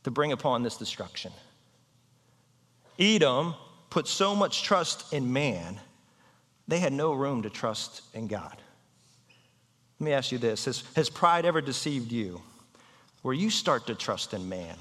to 0.04 0.12
bring 0.12 0.32
upon 0.32 0.62
this 0.62 0.78
destruction. 0.78 1.32
Edom 3.00 3.56
put 3.90 4.08
so 4.08 4.36
much 4.36 4.62
trust 4.62 5.12
in 5.14 5.34
man, 5.34 5.80
they 6.68 6.78
had 6.78 6.94
no 6.94 7.14
room 7.14 7.42
to 7.42 7.50
trust 7.50 8.04
in 8.14 8.28
God. 8.28 8.56
Let 10.00 10.06
me 10.06 10.14
ask 10.14 10.32
you 10.32 10.38
this 10.38 10.66
Has, 10.66 10.84
has 10.96 11.10
pride 11.10 11.46
ever 11.46 11.62
deceived 11.62 12.12
you 12.12 12.42
where 13.22 13.34
you 13.34 13.50
start 13.50 13.88
to 13.88 13.96
trust 13.96 14.34
in 14.34 14.50
man 14.50 14.76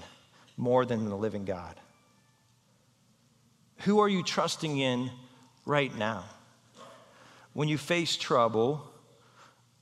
more 0.56 0.84
than 0.84 1.08
the 1.08 1.16
living 1.16 1.44
God? 1.44 1.76
Who 3.78 4.00
are 4.00 4.08
you 4.08 4.22
trusting 4.22 4.78
in 4.78 5.10
right 5.66 5.94
now? 5.96 6.24
When 7.52 7.68
you 7.68 7.76
face 7.78 8.16
trouble, 8.16 8.82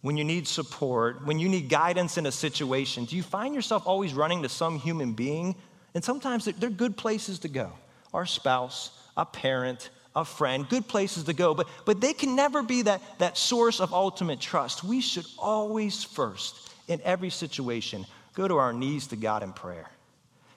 when 0.03 0.16
you 0.16 0.25
need 0.25 0.49
support, 0.49 1.25
when 1.27 1.38
you 1.38 1.49
need 1.49 1.69
guidance 1.69 2.16
in 2.16 2.27
a 2.27 2.33
situation, 2.33 3.05
do 3.05 3.16
you 3.16 3.23
find 3.23 3.55
yourself 3.55 3.87
always 3.87 4.14
running 4.14 4.43
to 4.43 4.49
some 4.49 4.79
human 4.79 5.12
being? 5.12 5.55
And 5.95 6.03
sometimes 6.03 6.47
they're 6.47 6.71
good 6.71 6.97
places 6.97 7.40
to 7.40 7.49
go 7.49 7.73
our 8.12 8.27
spouse, 8.27 8.90
a 9.16 9.25
parent, 9.25 9.90
a 10.14 10.25
friend, 10.25 10.68
good 10.68 10.88
places 10.88 11.25
to 11.25 11.33
go, 11.33 11.55
but, 11.55 11.68
but 11.85 12.01
they 12.01 12.12
can 12.12 12.35
never 12.35 12.62
be 12.62 12.83
that, 12.83 13.01
that 13.18 13.38
source 13.38 13.81
of 13.81 13.92
ultimate 13.92 14.40
trust. 14.40 14.83
We 14.83 15.01
should 15.01 15.27
always 15.38 16.03
first, 16.03 16.70
in 16.88 17.01
every 17.05 17.31
situation, 17.31 18.05
go 18.35 18.49
to 18.49 18.57
our 18.57 18.73
knees 18.73 19.07
to 19.09 19.16
God 19.16 19.42
in 19.42 19.53
prayer 19.53 19.88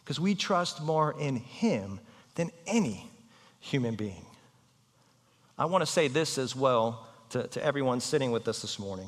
because 0.04 0.20
we 0.20 0.36
trust 0.36 0.82
more 0.82 1.16
in 1.20 1.38
Him 1.38 2.00
than 2.36 2.52
any 2.66 3.10
human 3.60 3.96
being. 3.96 4.26
I 5.58 5.66
want 5.66 5.84
to 5.84 5.92
say 5.92 6.08
this 6.08 6.38
as 6.38 6.56
well 6.56 7.08
to, 7.30 7.48
to 7.48 7.64
everyone 7.64 8.00
sitting 8.00 8.32
with 8.32 8.48
us 8.48 8.62
this 8.62 8.80
morning. 8.80 9.08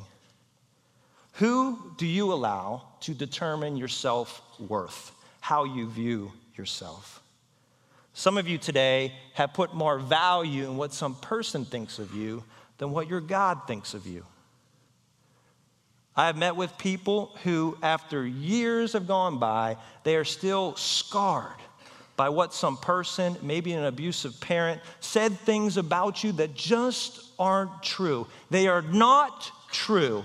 Who 1.34 1.94
do 1.98 2.06
you 2.06 2.32
allow 2.32 2.84
to 3.02 3.14
determine 3.14 3.76
your 3.78 3.88
self 3.88 4.42
worth, 4.60 5.12
how 5.42 5.64
you 5.64 5.90
view 5.90 6.32
yourself? 6.56 7.22
Some 8.18 8.38
of 8.38 8.48
you 8.48 8.58
today 8.58 9.12
have 9.34 9.54
put 9.54 9.74
more 9.74 10.00
value 10.00 10.64
in 10.64 10.78
what 10.78 10.94
some 10.94 11.16
person 11.16 11.66
thinks 11.66 12.00
of 12.00 12.16
you 12.16 12.46
than 12.78 12.92
what 12.92 13.10
your 13.10 13.20
God 13.20 13.68
thinks 13.68 13.94
of 13.94 14.08
you. 14.08 14.26
I 16.16 16.28
have 16.28 16.38
met 16.38 16.56
with 16.56 16.78
people 16.78 17.36
who, 17.44 17.78
after 17.84 18.26
years 18.26 18.94
have 18.94 19.06
gone 19.06 19.38
by, 19.38 19.76
they 20.06 20.16
are 20.16 20.24
still 20.24 20.78
scarred 20.78 21.60
by 22.16 22.30
what 22.30 22.54
some 22.54 22.78
person, 22.78 23.36
maybe 23.42 23.74
an 23.74 23.84
abusive 23.84 24.40
parent, 24.40 24.80
said 25.02 25.38
things 25.40 25.76
about 25.76 26.24
you 26.24 26.32
that 26.32 26.56
just 26.56 27.22
aren't 27.38 27.84
true. 27.84 28.28
They 28.50 28.70
are 28.70 28.82
not 28.82 29.52
true 29.74 30.24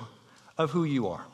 of 0.57 0.71
who 0.71 0.85
you 0.85 1.09
are. 1.09 1.25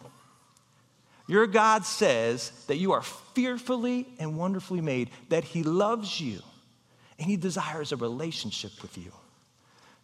Your 1.27 1.47
God 1.47 1.85
says 1.85 2.53
that 2.69 2.77
you 2.77 2.93
are 2.93 3.03
fearfully 3.03 4.07
and 4.19 4.39
wonderfully 4.39 4.81
made, 4.81 5.11
that 5.29 5.45
He 5.45 5.63
loves 5.63 6.21
you, 6.21 6.41
and 7.19 7.29
He 7.29 7.37
desires 7.37 7.93
a 7.93 7.97
relationship 7.97 8.81
with 8.83 8.97
you. 8.97 9.13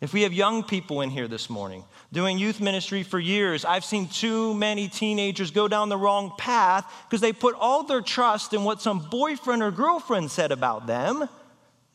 If 0.00 0.12
we 0.12 0.22
have 0.22 0.32
young 0.32 0.64
people 0.64 1.00
in 1.02 1.10
here 1.10 1.28
this 1.28 1.48
morning 1.48 1.84
doing 2.12 2.36
youth 2.36 2.60
ministry 2.60 3.04
for 3.04 3.20
years, 3.20 3.64
I've 3.64 3.84
seen 3.84 4.08
too 4.08 4.52
many 4.52 4.88
teenagers 4.88 5.52
go 5.52 5.68
down 5.68 5.90
the 5.90 5.96
wrong 5.96 6.32
path 6.36 6.92
because 7.08 7.20
they 7.20 7.32
put 7.32 7.54
all 7.54 7.84
their 7.84 8.00
trust 8.00 8.52
in 8.52 8.64
what 8.64 8.82
some 8.82 8.98
boyfriend 8.98 9.62
or 9.62 9.70
girlfriend 9.70 10.32
said 10.32 10.50
about 10.50 10.88
them 10.88 11.28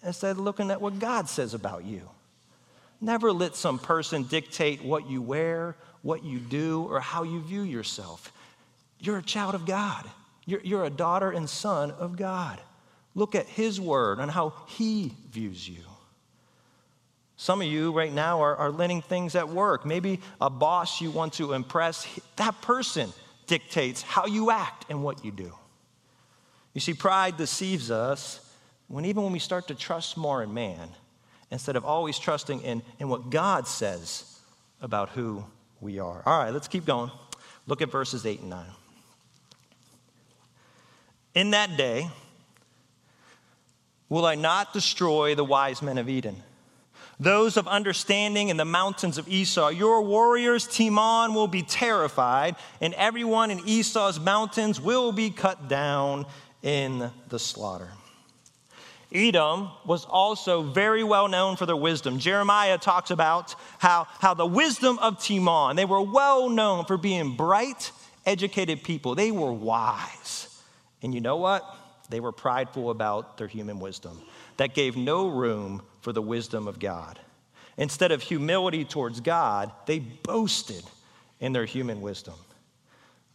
instead 0.01 0.31
of 0.31 0.39
looking 0.39 0.71
at 0.71 0.79
what 0.79 0.99
God 0.99 1.27
says 1.27 1.53
about 1.53 1.83
you. 1.83 2.09
Never 3.01 3.33
let 3.33 3.57
some 3.57 3.77
person 3.77 4.23
dictate 4.23 4.81
what 4.81 5.09
you 5.09 5.21
wear, 5.21 5.75
what 6.01 6.23
you 6.23 6.39
do, 6.39 6.87
or 6.89 7.01
how 7.01 7.23
you 7.23 7.41
view 7.41 7.63
yourself. 7.63 8.31
You're 8.99 9.17
a 9.17 9.23
child 9.23 9.55
of 9.55 9.65
God, 9.65 10.05
you're, 10.45 10.61
you're 10.61 10.85
a 10.85 10.89
daughter 10.89 11.31
and 11.31 11.49
son 11.49 11.91
of 11.91 12.17
God. 12.17 12.59
Look 13.15 13.35
at 13.35 13.47
His 13.47 13.81
word 13.81 14.19
and 14.19 14.29
how 14.29 14.53
He 14.67 15.13
views 15.31 15.67
you. 15.67 15.83
Some 17.35 17.61
of 17.61 17.67
you 17.67 17.91
right 17.91 18.11
now 18.11 18.41
are, 18.41 18.55
are 18.55 18.71
letting 18.71 19.01
things 19.01 19.35
at 19.35 19.47
work. 19.47 19.85
Maybe 19.85 20.19
a 20.41 20.49
boss 20.49 21.01
you 21.01 21.11
want 21.11 21.33
to 21.33 21.53
impress, 21.53 22.07
that 22.35 22.59
person 22.61 23.11
dictates 23.45 24.01
how 24.01 24.25
you 24.25 24.51
act 24.51 24.85
and 24.89 25.03
what 25.03 25.23
you 25.23 25.31
do. 25.31 25.53
You 26.73 26.81
see, 26.81 26.93
pride 26.93 27.37
deceives 27.37 27.91
us 27.91 28.39
when 28.87 29.05
even 29.05 29.23
when 29.23 29.31
we 29.31 29.39
start 29.39 29.67
to 29.67 29.75
trust 29.75 30.17
more 30.17 30.43
in 30.43 30.53
man 30.53 30.89
instead 31.49 31.75
of 31.75 31.85
always 31.85 32.19
trusting 32.19 32.61
in, 32.61 32.81
in 32.99 33.09
what 33.09 33.29
God 33.29 33.67
says 33.67 34.39
about 34.81 35.09
who 35.09 35.43
we 35.79 35.99
are. 35.99 36.21
All 36.25 36.39
right, 36.39 36.51
let's 36.51 36.67
keep 36.67 36.85
going. 36.85 37.11
Look 37.67 37.81
at 37.81 37.91
verses 37.91 38.25
8 38.25 38.41
and 38.41 38.49
9. 38.49 38.65
In 41.37 41.51
that 41.51 41.77
day, 41.77 42.09
will 44.09 44.25
I 44.25 44.33
not 44.33 44.73
destroy 44.73 45.35
the 45.35 45.43
wise 45.43 45.83
men 45.83 45.99
of 45.99 46.09
Edom? 46.09 46.37
those 47.19 47.57
of 47.57 47.67
understanding 47.67 48.49
in 48.49 48.57
the 48.57 48.65
mountains 48.65 49.19
of 49.19 49.27
Esau. 49.27 49.69
Your 49.69 50.01
warriors, 50.01 50.67
Teman, 50.67 51.35
will 51.35 51.47
be 51.47 51.61
terrified, 51.61 52.55
and 52.81 52.93
everyone 52.95 53.51
in 53.51 53.59
Esau's 53.67 54.19
mountains 54.19 54.81
will 54.81 55.11
be 55.11 55.29
cut 55.29 55.67
down 55.67 56.25
in 56.63 57.11
the 57.29 57.39
slaughter. 57.39 57.89
Edom 59.11 59.69
was 59.85 60.05
also 60.05 60.63
very 60.63 61.03
well 61.03 61.27
known 61.27 61.55
for 61.55 61.67
their 61.67 61.75
wisdom. 61.75 62.17
Jeremiah 62.17 62.79
talks 62.79 63.11
about 63.11 63.53
how, 63.77 64.07
how 64.19 64.33
the 64.33 64.45
wisdom 64.45 64.97
of 64.99 65.17
Teman, 65.17 65.75
they 65.75 65.85
were 65.85 66.01
well 66.01 66.49
known 66.49 66.85
for 66.85 66.97
being 66.97 67.35
bright, 67.35 67.91
educated 68.25 68.83
people. 68.83 69.13
They 69.13 69.31
were 69.31 69.53
wise. 69.53 70.46
And 71.01 71.13
you 71.13 71.21
know 71.21 71.37
what? 71.37 71.63
They 72.09 72.19
were 72.19 72.31
prideful 72.31 72.89
about 72.89 73.37
their 73.37 73.47
human 73.47 73.79
wisdom. 73.79 74.21
That 74.57 74.73
gave 74.73 74.95
no 74.95 75.27
room 75.27 75.81
for 76.01 76.13
the 76.13 76.21
wisdom 76.21 76.67
of 76.67 76.79
God. 76.79 77.19
Instead 77.77 78.11
of 78.11 78.21
humility 78.21 78.85
towards 78.85 79.19
God, 79.19 79.71
they 79.85 79.99
boasted 79.99 80.83
in 81.39 81.53
their 81.53 81.65
human 81.65 82.01
wisdom. 82.01 82.33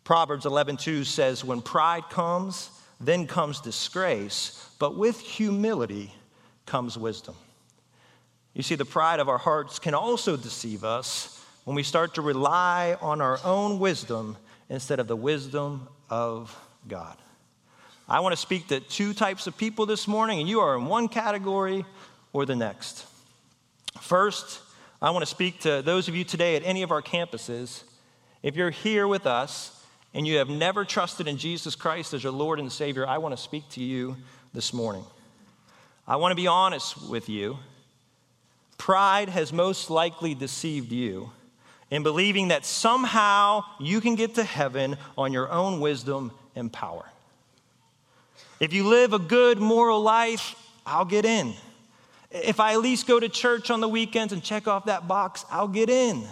Proverbs 0.05 0.44
11:2 0.44 1.05
says 1.05 1.44
when 1.44 1.62
pride 1.62 2.09
comes, 2.11 2.70
then 3.01 3.27
comes 3.27 3.61
disgrace, 3.61 4.68
but 4.79 4.96
with 4.96 5.20
humility 5.20 6.12
comes 6.66 6.98
wisdom. 6.98 7.37
You 8.55 8.62
see 8.62 8.75
the 8.75 8.85
pride 8.85 9.20
of 9.20 9.29
our 9.29 9.38
hearts 9.38 9.79
can 9.79 9.94
also 9.94 10.37
deceive 10.37 10.83
us 10.83 11.40
when 11.64 11.77
we 11.77 11.83
start 11.83 12.14
to 12.14 12.22
rely 12.22 12.96
on 13.01 13.20
our 13.20 13.38
own 13.44 13.79
wisdom 13.79 14.37
instead 14.68 14.98
of 14.98 15.07
the 15.07 15.16
wisdom 15.16 15.88
of 16.11 16.57
God. 16.88 17.16
I 18.09 18.21
want 18.21 18.33
to 18.33 18.37
speak 18.41 18.69
to 18.69 18.81
two 18.81 19.15
types 19.15 19.47
of 19.47 19.57
people 19.57 19.87
this 19.87 20.09
morning, 20.09 20.41
and 20.41 20.49
you 20.49 20.61
are 20.61 20.77
in 20.77 20.87
one 20.87 21.09
category 21.09 21.85
or 22.33 22.45
the 22.45 22.57
next. 22.57 23.07
First, 24.01 24.61
I 25.01 25.11
want 25.11 25.23
to 25.23 25.31
speak 25.31 25.61
to 25.61 25.83
those 25.83 26.09
of 26.09 26.17
you 26.17 26.25
today 26.25 26.57
at 26.57 26.62
any 26.65 26.83
of 26.83 26.91
our 26.91 27.03
campuses. 27.03 27.85
If 28.43 28.57
you're 28.57 28.71
here 28.71 29.07
with 29.07 29.27
us 29.27 29.85
and 30.15 30.27
you 30.27 30.38
have 30.38 30.49
never 30.49 30.85
trusted 30.85 31.29
in 31.29 31.38
Jesus 31.38 31.77
Christ 31.77 32.12
as 32.12 32.25
your 32.25 32.33
Lord 32.33 32.59
and 32.59 32.71
Savior, 32.73 33.07
I 33.07 33.19
want 33.19 33.37
to 33.37 33.43
speak 33.43 33.69
to 33.71 33.83
you 33.83 34.17
this 34.53 34.73
morning. 34.73 35.05
I 36.07 36.17
want 36.17 36.33
to 36.33 36.37
be 36.37 36.49
honest 36.49 37.09
with 37.09 37.29
you. 37.29 37.59
Pride 38.79 39.29
has 39.29 39.53
most 39.53 39.91
likely 39.91 40.35
deceived 40.35 40.91
you 40.91 41.31
in 41.88 42.03
believing 42.03 42.49
that 42.49 42.65
somehow 42.65 43.62
you 43.79 44.01
can 44.01 44.17
get 44.17 44.35
to 44.35 44.43
heaven 44.43 44.97
on 45.17 45.33
your 45.33 45.51
own 45.53 45.79
wisdom 45.79 46.33
and 46.57 46.73
power. 46.73 47.12
If 48.62 48.72
you 48.72 48.87
live 48.87 49.12
a 49.12 49.18
good 49.18 49.59
moral 49.59 50.01
life, 50.03 50.55
I'll 50.87 51.05
get 51.05 51.25
in. 51.25 51.55
If 52.31 52.61
I 52.61 52.75
at 52.75 52.81
least 52.81 53.09
go 53.09 53.18
to 53.18 53.29
church 53.29 53.72
on 53.72 53.81
the 53.81 53.88
weekends 53.88 54.33
and 54.33 54.40
check 54.40 54.68
off 54.68 54.85
that 54.85 55.09
box, 55.09 55.44
I'll 55.51 55.66
get 55.66 55.90
in. 55.90 56.22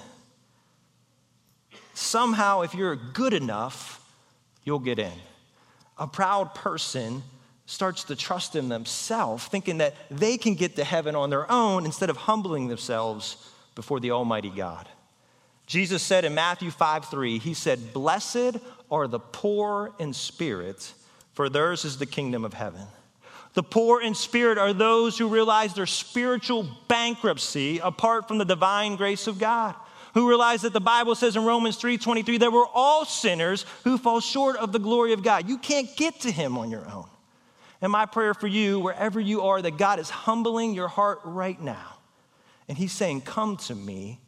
Somehow, 1.93 2.61
if 2.61 2.73
you're 2.73 2.95
good 2.95 3.35
enough, 3.35 4.01
you'll 4.63 4.79
get 4.79 5.01
in. 5.01 5.13
A 5.99 6.07
proud 6.07 6.55
person 6.55 7.25
starts 7.67 8.05
to 8.05 8.15
trust 8.15 8.55
in 8.55 8.69
themselves, 8.69 9.45
thinking 9.47 9.79
that 9.79 9.97
they 10.09 10.39
can 10.39 10.55
get 10.55 10.77
to 10.77 10.85
heaven 10.85 11.17
on 11.17 11.31
their 11.31 11.51
own 11.51 11.85
instead 11.85 12.11
of 12.11 12.17
humbling 12.17 12.69
themselves 12.69 13.45
before 13.75 13.99
the 13.99 14.13
Almighty 14.13 14.51
God. 14.51 14.89
Jesus 15.67 16.01
said 16.01 16.25
in 16.25 16.37
Matthew 16.37 16.71
5 16.71 17.07
3, 17.07 17.41
He 17.41 17.55
said, 17.55 17.93
Blessed 17.93 18.59
are 18.89 19.09
the 19.09 19.19
poor 19.19 19.93
in 19.99 20.13
spirit, 20.13 20.93
for 21.41 21.49
theirs 21.49 21.87
is 21.87 21.97
the 21.97 22.05
kingdom 22.05 22.45
of 22.45 22.53
heaven. 22.53 22.83
The 23.55 23.63
poor 23.63 24.03
in 24.03 24.15
spirit 24.15 24.59
are 24.59 24.75
those 24.75 25.17
who 25.17 25.27
realize 25.27 25.73
their 25.73 25.87
spiritual 25.87 26.69
bankruptcy 26.87 27.79
apart 27.79 28.29
from 28.29 28.37
the 28.37 28.45
divine 28.45 28.97
grace 28.97 29.27
of 29.27 29.39
God. 29.39 29.75
Who 30.13 30.29
realize 30.29 30.61
that 30.61 30.75
the 30.75 30.83
Bible 30.83 31.15
says 31.15 31.37
in 31.37 31.47
Romans 31.47 31.79
3:23 31.79 32.37
that 32.41 32.53
we're 32.53 32.67
all 32.67 33.07
sinners 33.07 33.65
who 33.85 33.97
fall 33.97 34.21
short 34.21 34.57
of 34.57 34.73
the 34.73 34.79
glory 34.79 35.15
of 35.15 35.23
God. 35.23 35.49
You 35.49 35.57
can't 35.57 35.89
get 35.97 36.21
to 36.21 36.31
him 36.31 36.59
on 36.59 36.71
your 36.71 36.87
own. 36.87 37.09
And 37.81 37.91
my 37.91 38.05
prayer 38.05 38.35
for 38.35 38.47
you, 38.47 38.79
wherever 38.79 39.19
you 39.19 39.41
are, 39.41 39.63
that 39.63 39.79
God 39.79 39.99
is 39.99 40.11
humbling 40.11 40.75
your 40.75 40.89
heart 40.89 41.21
right 41.25 41.59
now. 41.59 42.01
And 42.69 42.77
he's 42.77 42.93
saying, 42.93 43.23
Come 43.23 43.57
to 43.57 43.75
me, 43.75 44.21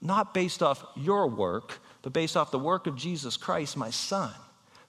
not 0.00 0.34
based 0.34 0.64
off 0.64 0.84
your 0.96 1.28
work, 1.28 1.78
but 2.02 2.12
based 2.12 2.36
off 2.36 2.50
the 2.50 2.58
work 2.58 2.88
of 2.88 2.96
Jesus 2.96 3.36
Christ, 3.36 3.76
my 3.76 3.90
son 3.90 4.34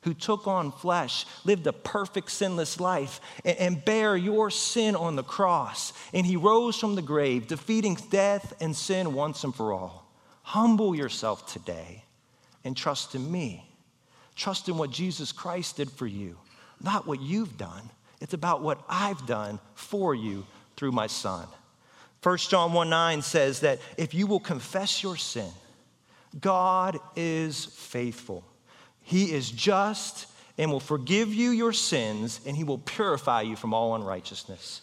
who 0.02 0.14
took 0.14 0.48
on 0.48 0.72
flesh, 0.72 1.26
lived 1.44 1.68
a 1.68 1.74
perfect, 1.74 2.32
sinless 2.32 2.80
life, 2.80 3.20
and, 3.44 3.58
and 3.58 3.86
bare 3.86 4.16
your 4.16 4.50
sin 4.50 4.96
on 4.96 5.16
the 5.16 5.24
cross. 5.24 5.94
And 6.14 6.26
he 6.26 6.36
rose 6.36 6.78
from 6.78 6.96
the 6.96 7.02
grave, 7.02 7.48
defeating 7.48 7.98
death 8.10 8.54
and 8.62 8.76
sin 8.76 9.14
once 9.14 9.44
and 9.44 9.54
for 9.54 9.74
all. 9.74 10.12
Humble 10.44 10.96
yourself 10.96 11.52
today 11.52 12.04
and 12.64 12.76
trust 12.76 13.16
in 13.16 13.32
me. 13.32 13.70
Trust 14.36 14.70
in 14.70 14.78
what 14.78 14.92
Jesus 14.92 15.32
Christ 15.32 15.78
did 15.78 15.92
for 15.92 16.06
you, 16.06 16.38
not 16.82 17.08
what 17.08 17.22
you've 17.22 17.58
done. 17.58 17.90
It's 18.22 18.34
about 18.34 18.62
what 18.62 18.84
I've 18.88 19.26
done 19.26 19.60
for 19.74 20.14
you 20.14 20.46
through 20.76 20.92
my 20.92 21.08
Son. 21.08 21.48
1 22.24 22.38
John 22.38 22.74
1 22.74 22.90
9 22.90 23.22
says 23.22 23.62
that 23.62 23.80
if 23.98 24.14
you 24.14 24.28
will 24.28 24.40
confess 24.40 25.02
your 25.02 25.18
sin, 25.18 25.50
God 26.40 27.00
is 27.16 27.66
faithful 27.66 28.44
he 29.08 29.32
is 29.32 29.50
just 29.50 30.28
and 30.58 30.70
will 30.70 30.82
forgive 30.82 31.34
you 31.34 31.52
your 31.52 31.72
sins, 31.72 32.42
and 32.46 32.58
He 32.58 32.66
will 32.66 32.80
purify 32.80 33.40
you 33.42 33.56
from 33.56 33.74
all 33.74 33.96
unrighteousness. 33.96 34.82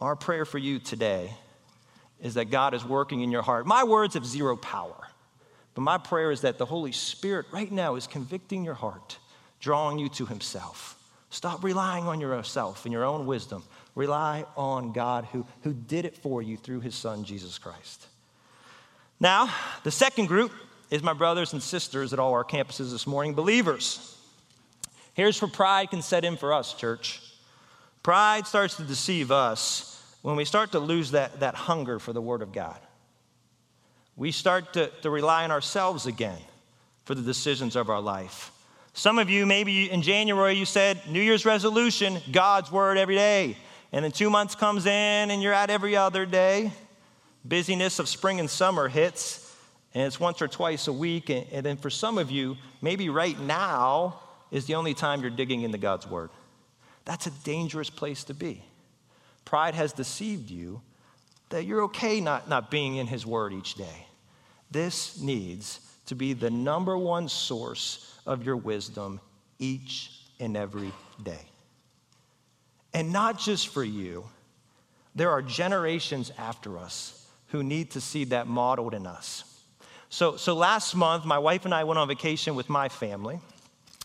Our 0.00 0.16
prayer 0.16 0.44
for 0.44 0.58
you 0.58 0.80
today 0.80 1.32
is 2.20 2.34
that 2.34 2.46
God 2.46 2.74
is 2.74 2.84
working 2.84 3.20
in 3.20 3.30
your 3.30 3.42
heart. 3.42 3.66
My 3.66 3.84
words 3.84 4.14
have 4.14 4.26
zero 4.26 4.56
power, 4.56 4.96
but 5.74 5.82
my 5.82 5.96
prayer 5.96 6.32
is 6.32 6.40
that 6.40 6.58
the 6.58 6.66
Holy 6.66 6.90
Spirit 6.90 7.46
right 7.52 7.70
now 7.70 7.94
is 7.94 8.08
convicting 8.08 8.64
your 8.64 8.74
heart, 8.74 9.16
drawing 9.60 10.00
you 10.00 10.08
to 10.08 10.26
Himself. 10.26 11.00
Stop 11.30 11.62
relying 11.62 12.08
on 12.08 12.20
yourself 12.20 12.84
and 12.84 12.92
your 12.92 13.04
own 13.04 13.26
wisdom. 13.26 13.62
Rely 13.94 14.44
on 14.56 14.90
God 14.90 15.26
who, 15.26 15.46
who 15.62 15.72
did 15.72 16.04
it 16.04 16.16
for 16.16 16.42
you 16.42 16.56
through 16.56 16.80
His 16.80 16.96
Son, 16.96 17.22
Jesus 17.22 17.58
Christ. 17.58 18.08
Now, 19.20 19.54
the 19.84 19.92
second 19.92 20.26
group 20.26 20.50
is 20.90 21.02
my 21.02 21.12
brothers 21.12 21.52
and 21.52 21.62
sisters 21.62 22.12
at 22.12 22.18
all 22.18 22.32
our 22.32 22.44
campuses 22.44 22.92
this 22.92 23.06
morning, 23.06 23.34
believers. 23.34 24.16
Here's 25.14 25.40
where 25.40 25.50
pride 25.50 25.90
can 25.90 26.02
set 26.02 26.24
in 26.24 26.36
for 26.36 26.52
us, 26.52 26.74
church. 26.74 27.20
Pride 28.02 28.46
starts 28.46 28.76
to 28.76 28.82
deceive 28.82 29.30
us 29.30 30.02
when 30.22 30.36
we 30.36 30.44
start 30.44 30.72
to 30.72 30.78
lose 30.78 31.12
that, 31.12 31.40
that 31.40 31.54
hunger 31.54 31.98
for 31.98 32.12
the 32.12 32.20
Word 32.20 32.42
of 32.42 32.52
God. 32.52 32.78
We 34.16 34.30
start 34.32 34.74
to, 34.74 34.88
to 35.02 35.10
rely 35.10 35.44
on 35.44 35.50
ourselves 35.50 36.06
again 36.06 36.38
for 37.04 37.14
the 37.14 37.22
decisions 37.22 37.76
of 37.76 37.90
our 37.90 38.00
life. 38.00 38.50
Some 38.92 39.18
of 39.18 39.28
you, 39.28 39.44
maybe 39.44 39.90
in 39.90 40.02
January, 40.02 40.54
you 40.54 40.64
said, 40.64 41.00
New 41.08 41.20
Year's 41.20 41.44
resolution, 41.44 42.18
God's 42.30 42.70
Word 42.70 42.96
every 42.96 43.16
day. 43.16 43.56
And 43.92 44.04
then 44.04 44.12
two 44.12 44.30
months 44.30 44.54
comes 44.54 44.86
in 44.86 45.30
and 45.30 45.42
you're 45.42 45.52
at 45.52 45.70
every 45.70 45.96
other 45.96 46.26
day. 46.26 46.72
Busyness 47.44 47.98
of 47.98 48.08
spring 48.08 48.40
and 48.40 48.48
summer 48.48 48.88
hits 48.88 49.43
and 49.94 50.04
it's 50.04 50.18
once 50.18 50.42
or 50.42 50.48
twice 50.48 50.88
a 50.88 50.92
week. 50.92 51.30
And, 51.30 51.46
and 51.52 51.64
then 51.64 51.76
for 51.76 51.90
some 51.90 52.18
of 52.18 52.30
you, 52.30 52.56
maybe 52.82 53.08
right 53.08 53.38
now 53.38 54.20
is 54.50 54.66
the 54.66 54.74
only 54.74 54.94
time 54.94 55.20
you're 55.20 55.30
digging 55.30 55.62
into 55.62 55.78
God's 55.78 56.06
Word. 56.06 56.30
That's 57.04 57.26
a 57.26 57.30
dangerous 57.44 57.90
place 57.90 58.24
to 58.24 58.34
be. 58.34 58.64
Pride 59.44 59.74
has 59.74 59.92
deceived 59.92 60.50
you 60.50 60.80
that 61.50 61.64
you're 61.64 61.82
okay 61.82 62.20
not, 62.20 62.48
not 62.48 62.70
being 62.70 62.96
in 62.96 63.06
His 63.06 63.24
Word 63.24 63.52
each 63.52 63.74
day. 63.74 64.06
This 64.70 65.20
needs 65.20 65.80
to 66.06 66.14
be 66.14 66.32
the 66.32 66.50
number 66.50 66.98
one 66.98 67.28
source 67.28 68.18
of 68.26 68.44
your 68.44 68.56
wisdom 68.56 69.20
each 69.58 70.10
and 70.40 70.56
every 70.56 70.92
day. 71.22 71.46
And 72.92 73.12
not 73.12 73.38
just 73.38 73.68
for 73.68 73.84
you, 73.84 74.24
there 75.14 75.30
are 75.30 75.42
generations 75.42 76.32
after 76.38 76.78
us 76.78 77.26
who 77.48 77.62
need 77.62 77.92
to 77.92 78.00
see 78.00 78.24
that 78.24 78.46
modeled 78.46 78.94
in 78.94 79.06
us. 79.06 79.53
So, 80.08 80.36
so 80.36 80.54
last 80.54 80.94
month, 80.94 81.24
my 81.24 81.38
wife 81.38 81.64
and 81.64 81.74
I 81.74 81.84
went 81.84 81.98
on 81.98 82.08
vacation 82.08 82.54
with 82.54 82.68
my 82.68 82.88
family. 82.88 83.40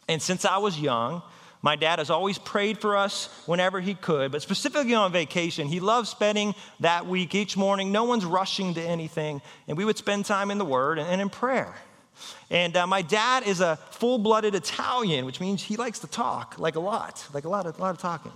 And 0.07 0.21
since 0.21 0.45
I 0.45 0.57
was 0.57 0.79
young, 0.79 1.21
my 1.62 1.75
dad 1.75 1.99
has 1.99 2.09
always 2.09 2.38
prayed 2.38 2.79
for 2.79 2.95
us 2.95 3.27
whenever 3.45 3.81
he 3.81 3.93
could, 3.93 4.31
but 4.31 4.41
specifically 4.41 4.95
on 4.95 5.12
vacation, 5.12 5.67
he 5.67 5.79
loved 5.79 6.07
spending 6.07 6.55
that 6.79 7.05
week 7.05 7.35
each 7.35 7.57
morning. 7.57 7.91
No 7.91 8.05
one's 8.05 8.25
rushing 8.25 8.73
to 8.75 8.81
anything, 8.81 9.41
and 9.67 9.77
we 9.77 9.83
would 9.83 9.97
spend 9.97 10.25
time 10.25 10.51
in 10.51 10.57
the 10.57 10.65
Word 10.65 10.99
and 10.99 11.21
in 11.21 11.29
prayer. 11.29 11.75
And 12.49 12.75
uh, 12.75 12.88
my 12.88 13.01
dad 13.01 13.43
is 13.43 13.59
a 13.59 13.77
full 13.91 14.17
blooded 14.17 14.55
Italian, 14.55 15.25
which 15.25 15.39
means 15.39 15.62
he 15.62 15.75
likes 15.75 15.99
to 15.99 16.07
talk, 16.07 16.57
like 16.57 16.75
a 16.75 16.79
lot, 16.79 17.25
like 17.33 17.43
a 17.43 17.49
lot 17.49 17.65
of, 17.65 17.77
a 17.77 17.81
lot 17.81 17.91
of 17.91 17.97
talking. 17.97 18.31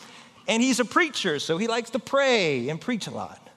and 0.48 0.62
he's 0.62 0.78
a 0.78 0.84
preacher, 0.84 1.38
so 1.40 1.58
he 1.58 1.66
likes 1.66 1.90
to 1.90 1.98
pray 1.98 2.68
and 2.68 2.80
preach 2.80 3.06
a 3.08 3.10
lot. 3.10 3.47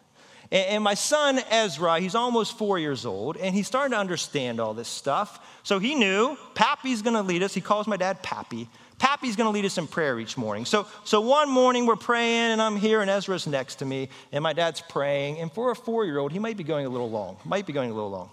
And, 0.52 0.84
my 0.84 0.96
son 0.96 1.40
Ezra, 1.50 2.00
he's 2.00 2.14
almost 2.14 2.58
four 2.58 2.78
years 2.78 3.06
old, 3.06 3.38
and 3.38 3.56
he's 3.56 3.68
starting 3.68 3.92
to 3.92 3.98
understand 3.98 4.60
all 4.60 4.74
this 4.74 4.90
stuff. 4.90 5.40
So 5.64 5.80
he 5.80 5.96
knew 5.96 6.38
Pappy's 6.56 7.02
gonna 7.02 7.22
lead 7.22 7.42
us. 7.42 7.54
He 7.54 7.62
calls 7.62 7.88
my 7.88 7.96
dad 7.98 8.22
Pappy. 8.22 8.68
Pappy's 9.02 9.36
to 9.36 9.50
lead 9.50 9.66
us 9.66 9.80
in 9.80 9.88
prayer 9.88 10.20
each 10.20 10.38
morning. 10.38 10.64
So, 10.64 10.86
so 11.06 11.22
one 11.22 11.50
morning 11.50 11.88
we're 11.88 11.96
praying, 11.96 12.52
and 12.52 12.62
I'm 12.62 12.76
here, 12.76 13.02
and 13.02 13.10
Ezra's 13.10 13.48
next 13.48 13.76
to 13.76 13.86
me, 13.86 14.10
and 14.32 14.44
my 14.44 14.54
dad's 14.54 14.80
praying. 14.80 15.40
And 15.40 15.52
for 15.52 15.72
a 15.72 15.76
four 15.76 16.06
year 16.06 16.20
old, 16.20 16.32
he 16.32 16.38
might 16.38 16.56
be 16.56 16.64
going 16.64 16.86
a 16.86 16.90
little 16.90 17.10
long, 17.10 17.38
might 17.44 17.66
be 17.66 17.74
going 17.74 17.90
a 17.90 17.96
little 17.96 18.12
long. 18.12 18.30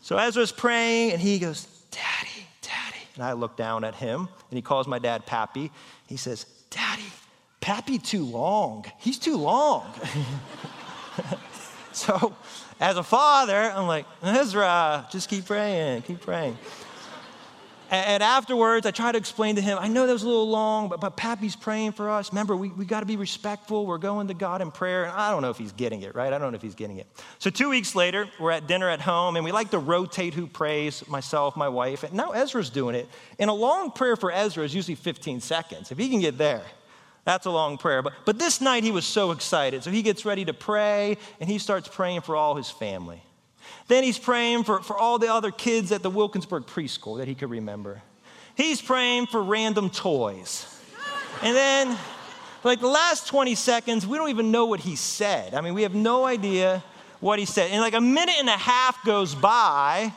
So 0.00 0.16
Ezra's 0.16 0.50
praying, 0.50 1.12
and 1.12 1.20
he 1.20 1.38
goes, 1.38 1.66
Daddy, 1.90 2.46
Daddy. 2.62 3.04
And 3.16 3.24
I 3.24 3.34
look 3.34 3.58
down 3.58 3.84
at 3.84 3.96
him, 3.96 4.20
and 4.50 4.56
he 4.56 4.62
calls 4.62 4.86
my 4.86 4.98
dad 4.98 5.26
Pappy. 5.26 5.70
He 6.06 6.16
says, 6.16 6.46
Daddy, 6.70 7.12
Pappy 7.60 7.98
too 7.98 8.24
long. 8.24 8.86
He's 9.00 9.18
too 9.18 9.36
long. 9.36 9.92
so 12.06 12.34
as 12.80 12.96
a 12.96 13.02
father, 13.02 13.72
I'm 13.74 13.86
like, 13.86 14.06
Ezra, 14.22 15.06
just 15.10 15.28
keep 15.28 15.46
praying, 15.46 16.02
keep 16.02 16.20
praying. 16.20 16.56
And 17.90 18.22
afterwards, 18.22 18.84
I 18.84 18.90
try 18.90 19.12
to 19.12 19.18
explain 19.18 19.56
to 19.56 19.62
him, 19.62 19.78
I 19.80 19.88
know 19.88 20.06
that 20.06 20.12
was 20.12 20.22
a 20.22 20.28
little 20.28 20.50
long, 20.50 20.90
but, 20.90 21.00
but 21.00 21.16
Pappy's 21.16 21.56
praying 21.56 21.92
for 21.92 22.10
us. 22.10 22.30
Remember, 22.30 22.54
we, 22.54 22.68
we 22.68 22.84
got 22.84 23.00
to 23.00 23.06
be 23.06 23.16
respectful. 23.16 23.86
We're 23.86 23.96
going 23.96 24.28
to 24.28 24.34
God 24.34 24.60
in 24.60 24.70
prayer. 24.70 25.04
And 25.04 25.12
I 25.12 25.30
don't 25.30 25.40
know 25.40 25.48
if 25.48 25.56
he's 25.56 25.72
getting 25.72 26.02
it, 26.02 26.14
right? 26.14 26.30
I 26.30 26.36
don't 26.36 26.52
know 26.52 26.56
if 26.56 26.60
he's 26.60 26.74
getting 26.74 26.98
it. 26.98 27.06
So, 27.38 27.48
two 27.48 27.70
weeks 27.70 27.94
later, 27.94 28.28
we're 28.38 28.50
at 28.50 28.66
dinner 28.66 28.90
at 28.90 29.00
home, 29.00 29.36
and 29.36 29.44
we 29.44 29.52
like 29.52 29.70
to 29.70 29.78
rotate 29.78 30.34
who 30.34 30.46
prays 30.46 31.08
myself, 31.08 31.56
my 31.56 31.70
wife. 31.70 32.02
And 32.02 32.12
now 32.12 32.32
Ezra's 32.32 32.68
doing 32.68 32.94
it. 32.94 33.08
And 33.38 33.48
a 33.48 33.54
long 33.54 33.90
prayer 33.90 34.16
for 34.16 34.30
Ezra 34.30 34.64
is 34.64 34.74
usually 34.74 34.94
15 34.94 35.40
seconds. 35.40 35.90
If 35.90 35.96
he 35.96 36.10
can 36.10 36.20
get 36.20 36.36
there, 36.36 36.64
that's 37.28 37.44
a 37.44 37.50
long 37.50 37.76
prayer. 37.76 38.00
But, 38.00 38.14
but 38.24 38.38
this 38.38 38.58
night, 38.62 38.84
he 38.84 38.90
was 38.90 39.04
so 39.04 39.32
excited. 39.32 39.84
So, 39.84 39.90
he 39.90 40.00
gets 40.00 40.24
ready 40.24 40.46
to 40.46 40.54
pray, 40.54 41.18
and 41.40 41.50
he 41.50 41.58
starts 41.58 41.86
praying 41.86 42.22
for 42.22 42.34
all 42.34 42.54
his 42.54 42.70
family. 42.70 43.22
Then 43.86 44.02
he's 44.02 44.18
praying 44.18 44.64
for, 44.64 44.80
for 44.80 44.96
all 44.96 45.18
the 45.18 45.30
other 45.30 45.50
kids 45.50 45.92
at 45.92 46.02
the 46.02 46.08
Wilkinsburg 46.08 46.64
preschool 46.64 47.18
that 47.18 47.28
he 47.28 47.34
could 47.34 47.50
remember. 47.50 48.00
He's 48.54 48.80
praying 48.80 49.26
for 49.26 49.42
random 49.42 49.90
toys. 49.90 50.74
And 51.42 51.54
then, 51.54 51.98
like 52.64 52.80
the 52.80 52.88
last 52.88 53.26
20 53.26 53.54
seconds, 53.56 54.06
we 54.06 54.16
don't 54.16 54.30
even 54.30 54.50
know 54.50 54.64
what 54.64 54.80
he 54.80 54.96
said. 54.96 55.52
I 55.52 55.60
mean, 55.60 55.74
we 55.74 55.82
have 55.82 55.94
no 55.94 56.24
idea 56.24 56.82
what 57.20 57.38
he 57.38 57.44
said. 57.44 57.70
And 57.72 57.82
like 57.82 57.92
a 57.92 58.00
minute 58.00 58.36
and 58.38 58.48
a 58.48 58.52
half 58.52 59.04
goes 59.04 59.34
by, 59.34 60.14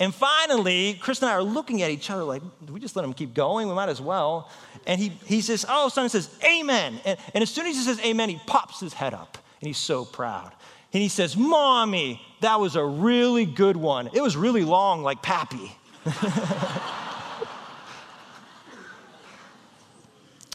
and 0.00 0.14
finally, 0.14 0.94
Chris 0.94 1.20
and 1.20 1.30
I 1.30 1.34
are 1.34 1.42
looking 1.42 1.82
at 1.82 1.90
each 1.90 2.08
other 2.10 2.24
like, 2.24 2.42
do 2.64 2.72
we 2.72 2.80
just 2.80 2.96
let 2.96 3.04
him 3.04 3.12
keep 3.12 3.34
going? 3.34 3.68
We 3.68 3.74
might 3.74 3.90
as 3.90 4.00
well. 4.00 4.50
And 4.86 4.98
he, 4.98 5.10
he 5.26 5.42
says, 5.42 5.66
oh, 5.68 5.90
son 5.90 6.08
says, 6.08 6.30
amen. 6.42 6.98
And, 7.04 7.18
and 7.34 7.42
as 7.42 7.50
soon 7.50 7.66
as 7.66 7.76
he 7.76 7.82
says 7.82 8.00
amen, 8.00 8.30
he 8.30 8.40
pops 8.46 8.80
his 8.80 8.94
head 8.94 9.12
up, 9.12 9.36
and 9.60 9.66
he's 9.66 9.76
so 9.76 10.06
proud. 10.06 10.52
And 10.92 11.02
he 11.02 11.08
says, 11.08 11.36
Mommy, 11.36 12.20
that 12.40 12.58
was 12.58 12.74
a 12.76 12.84
really 12.84 13.44
good 13.44 13.76
one. 13.76 14.08
It 14.12 14.22
was 14.22 14.36
really 14.36 14.64
long, 14.64 15.02
like 15.02 15.22
Pappy. 15.22 15.76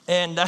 and 0.07 0.39
uh, 0.39 0.47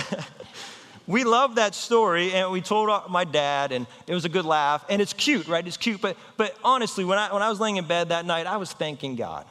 we 1.08 1.24
love 1.24 1.56
that 1.56 1.74
story, 1.74 2.34
and 2.34 2.52
we 2.52 2.60
told 2.60 3.10
my 3.10 3.24
dad, 3.24 3.72
and 3.72 3.88
it 4.06 4.14
was 4.14 4.26
a 4.26 4.30
good 4.30 4.46
laugh. 4.46 4.86
And 4.90 5.02
it's 5.02 5.14
cute, 5.14 5.48
right? 5.48 5.66
It's 5.66 5.78
cute. 5.78 6.02
But, 6.02 6.18
but 6.36 6.54
honestly, 6.64 7.06
when 7.06 7.18
I, 7.18 7.34
when 7.34 7.42
I 7.42 7.50
was 7.50 7.62
laying 7.62 7.78
in 7.78 7.88
bed 7.88 8.10
that 8.10 8.26
night, 8.26 8.46
I 8.46 8.58
was 8.58 8.74
thanking 8.74 9.16
God. 9.16 9.46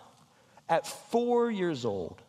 At 0.69 0.87
four 0.87 1.51
years 1.51 1.87
old, 1.87 2.21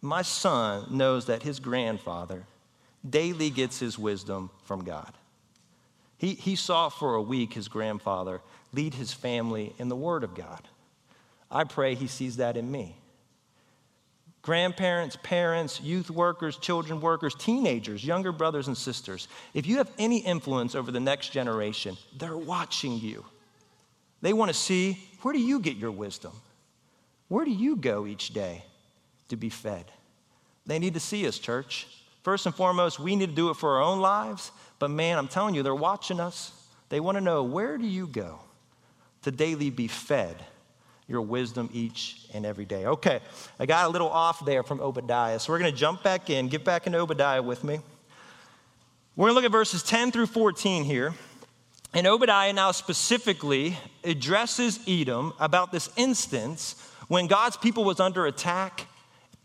my 0.00 0.22
son 0.22 0.86
knows 0.90 1.26
that 1.26 1.44
his 1.44 1.60
grandfather 1.60 2.44
daily 3.08 3.50
gets 3.50 3.78
his 3.78 3.96
wisdom 3.96 4.50
from 4.64 4.82
God. 4.82 5.12
He, 6.16 6.34
he 6.34 6.56
saw 6.56 6.88
for 6.88 7.14
a 7.14 7.22
week 7.22 7.54
his 7.54 7.68
grandfather 7.68 8.40
lead 8.72 8.94
his 8.94 9.12
family 9.12 9.72
in 9.78 9.88
the 9.88 9.96
Word 9.96 10.24
of 10.24 10.34
God. 10.34 10.62
I 11.48 11.62
pray 11.62 11.94
he 11.94 12.08
sees 12.08 12.38
that 12.38 12.56
in 12.56 12.70
me. 12.70 12.96
Grandparents, 14.48 15.14
parents, 15.22 15.78
youth 15.78 16.10
workers, 16.10 16.56
children 16.56 17.02
workers, 17.02 17.34
teenagers, 17.34 18.02
younger 18.02 18.32
brothers 18.32 18.66
and 18.66 18.74
sisters, 18.74 19.28
if 19.52 19.66
you 19.66 19.76
have 19.76 19.90
any 19.98 20.20
influence 20.20 20.74
over 20.74 20.90
the 20.90 20.98
next 20.98 21.32
generation, 21.32 21.98
they're 22.16 22.34
watching 22.34 22.98
you. 22.98 23.26
They 24.22 24.32
want 24.32 24.48
to 24.48 24.54
see 24.54 25.06
where 25.20 25.34
do 25.34 25.38
you 25.38 25.60
get 25.60 25.76
your 25.76 25.90
wisdom? 25.90 26.32
Where 27.28 27.44
do 27.44 27.50
you 27.50 27.76
go 27.76 28.06
each 28.06 28.32
day 28.32 28.64
to 29.28 29.36
be 29.36 29.50
fed? 29.50 29.84
They 30.64 30.78
need 30.78 30.94
to 30.94 31.00
see 31.00 31.28
us, 31.28 31.38
church. 31.38 31.86
First 32.22 32.46
and 32.46 32.54
foremost, 32.54 32.98
we 32.98 33.16
need 33.16 33.28
to 33.28 33.34
do 33.34 33.50
it 33.50 33.56
for 33.58 33.76
our 33.76 33.82
own 33.82 34.00
lives, 34.00 34.50
but 34.78 34.90
man, 34.90 35.18
I'm 35.18 35.28
telling 35.28 35.56
you, 35.56 35.62
they're 35.62 35.74
watching 35.74 36.20
us. 36.20 36.54
They 36.88 37.00
want 37.00 37.18
to 37.18 37.20
know 37.20 37.42
where 37.42 37.76
do 37.76 37.86
you 37.86 38.06
go 38.06 38.40
to 39.24 39.30
daily 39.30 39.68
be 39.68 39.88
fed 39.88 40.42
your 41.08 41.22
wisdom 41.22 41.68
each 41.72 42.26
and 42.32 42.46
every 42.46 42.64
day? 42.64 42.86
Okay, 42.86 43.20
I 43.58 43.66
got 43.66 43.86
a 43.86 43.88
little 43.88 44.10
off 44.10 44.44
there 44.44 44.62
from 44.62 44.80
Obadiah, 44.80 45.40
so 45.40 45.52
we're 45.52 45.58
going 45.58 45.72
to 45.72 45.76
jump 45.76 46.02
back 46.02 46.30
in. 46.30 46.48
Get 46.48 46.64
back 46.64 46.86
into 46.86 46.98
Obadiah 46.98 47.42
with 47.42 47.64
me. 47.64 47.80
We're 49.16 49.28
going 49.28 49.32
to 49.32 49.34
look 49.36 49.44
at 49.44 49.52
verses 49.52 49.82
10 49.82 50.12
through 50.12 50.26
14 50.26 50.84
here. 50.84 51.14
And 51.94 52.06
Obadiah 52.06 52.52
now 52.52 52.70
specifically 52.70 53.76
addresses 54.04 54.78
Edom 54.86 55.32
about 55.40 55.72
this 55.72 55.90
instance 55.96 56.76
when 57.08 57.26
God's 57.26 57.56
people 57.56 57.82
was 57.82 57.98
under 57.98 58.26
attack 58.26 58.86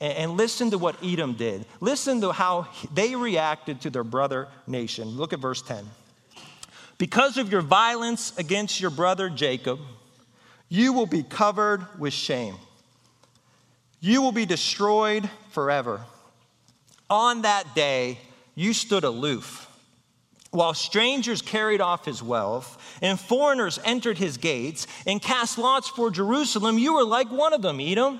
and, 0.01 0.35
listen 0.35 0.69
to 0.71 0.77
what 0.77 1.01
Edom 1.01 1.33
did. 1.33 1.65
Listen 1.79 2.19
to 2.21 2.33
how 2.33 2.67
they 2.93 3.15
reacted 3.15 3.79
to 3.81 3.89
their 3.89 4.03
brother 4.03 4.49
nation. 4.67 5.07
Look 5.07 5.31
at 5.31 5.39
verse 5.39 5.61
10. 5.61 5.85
Because 6.97 7.37
of 7.37 7.49
your 7.49 7.61
violence 7.61 8.37
against 8.37 8.81
your 8.81 8.91
brother 8.91 9.29
Jacob, 9.29 9.79
you 10.69 10.93
will 10.93 11.05
be 11.05 11.23
covered 11.23 11.85
with 11.99 12.13
shame. 12.13 12.55
You 13.99 14.21
will 14.21 14.31
be 14.31 14.45
destroyed 14.45 15.29
forever. 15.51 16.01
On 17.09 17.43
that 17.43 17.75
day, 17.75 18.17
you 18.55 18.73
stood 18.73 19.03
aloof. 19.03 19.69
While 20.51 20.73
strangers 20.75 21.41
carried 21.41 21.81
off 21.81 22.05
his 22.05 22.21
wealth 22.21 22.99
and 23.01 23.19
foreigners 23.19 23.79
entered 23.83 24.19
his 24.19 24.37
gates 24.37 24.85
and 25.07 25.21
cast 25.21 25.57
lots 25.57 25.89
for 25.89 26.11
Jerusalem, 26.11 26.77
you 26.77 26.93
were 26.93 27.03
like 27.03 27.31
one 27.31 27.53
of 27.53 27.61
them, 27.61 27.79
Edom. 27.79 28.19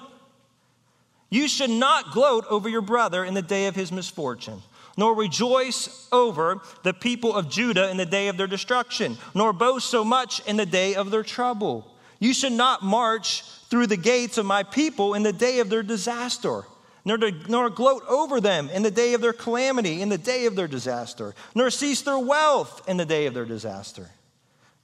You 1.30 1.48
should 1.48 1.70
not 1.70 2.12
gloat 2.12 2.46
over 2.50 2.70
your 2.70 2.82
brother 2.82 3.24
in 3.24 3.34
the 3.34 3.42
day 3.42 3.68
of 3.68 3.76
his 3.76 3.92
misfortune, 3.92 4.62
nor 4.98 5.16
rejoice 5.16 6.08
over 6.12 6.62
the 6.84 6.94
people 6.94 7.36
of 7.36 7.50
Judah 7.50 7.90
in 7.90 7.98
the 7.98 8.06
day 8.06 8.28
of 8.30 8.38
their 8.38 8.48
destruction, 8.48 9.18
nor 9.36 9.54
boast 9.54 9.90
so 9.90 10.04
much 10.04 10.40
in 10.48 10.58
the 10.58 10.66
day 10.66 10.96
of 10.96 11.12
their 11.12 11.24
trouble. 11.24 11.93
You 12.24 12.34
should 12.34 12.54
not 12.54 12.82
march 12.82 13.44
through 13.70 13.88
the 13.88 13.98
gates 13.98 14.38
of 14.38 14.46
my 14.46 14.64
people 14.64 15.14
in 15.14 15.24
the 15.24 15.34
day 15.34 15.60
of 15.60 15.70
their 15.70 15.84
disaster, 15.84 16.64
nor, 17.04 17.18
to, 17.18 17.34
nor 17.50 17.70
gloat 17.70 18.02
over 18.08 18.40
them 18.40 18.70
in 18.70 18.82
the 18.82 18.90
day 18.90 19.14
of 19.14 19.20
their 19.20 19.34
calamity, 19.34 20.02
in 20.02 20.08
the 20.08 20.18
day 20.18 20.46
of 20.46 20.56
their 20.56 20.70
disaster, 20.70 21.36
nor 21.54 21.70
cease 21.70 22.02
their 22.02 22.18
wealth 22.18 22.88
in 22.88 22.96
the 22.96 23.06
day 23.06 23.26
of 23.26 23.34
their 23.34 23.44
disaster. 23.44 24.10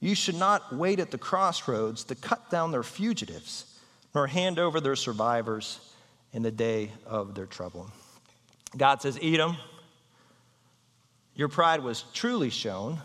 You 0.00 0.14
should 0.14 0.34
not 0.34 0.76
wait 0.76 1.00
at 1.00 1.10
the 1.10 1.16
crossroads 1.16 2.04
to 2.04 2.14
cut 2.14 2.50
down 2.50 2.72
their 2.72 2.82
fugitives, 2.82 3.64
nor 4.14 4.26
hand 4.26 4.58
over 4.58 4.78
their 4.78 4.94
survivors 4.94 5.80
in 6.34 6.42
the 6.42 6.50
day 6.50 6.90
of 7.06 7.34
their 7.34 7.46
trouble. 7.46 7.90
God 8.76 9.00
says, 9.00 9.18
Edom, 9.22 9.56
your 11.34 11.48
pride 11.48 11.82
was 11.82 12.04
truly 12.12 12.50
shown 12.50 13.00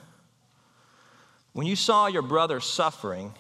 when 1.54 1.68
you 1.68 1.78
saw 1.78 2.08
your 2.08 2.22
brother 2.22 2.60
suffering, 2.60 3.34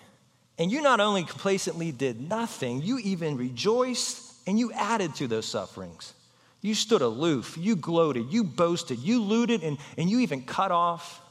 and 0.57 0.71
you 0.71 0.81
not 0.81 0.99
only 0.99 1.23
complacently 1.23 1.91
did 1.91 2.29
nothing, 2.29 2.81
you 2.81 2.97
even 2.99 3.37
rejoiced 3.37 4.33
and 4.47 4.57
you 4.57 4.71
added 4.73 5.15
to 5.15 5.27
those 5.27 5.45
sufferings. 5.45 6.13
You 6.61 6.73
stood 6.73 7.01
aloof, 7.01 7.57
you 7.59 7.75
gloated, 7.75 8.31
you 8.31 8.43
boasted, 8.43 8.99
you 8.99 9.21
looted, 9.21 9.63
and, 9.63 9.77
and 9.97 10.09
you 10.09 10.19
even 10.19 10.43
cut 10.43 10.71
off 10.71 11.21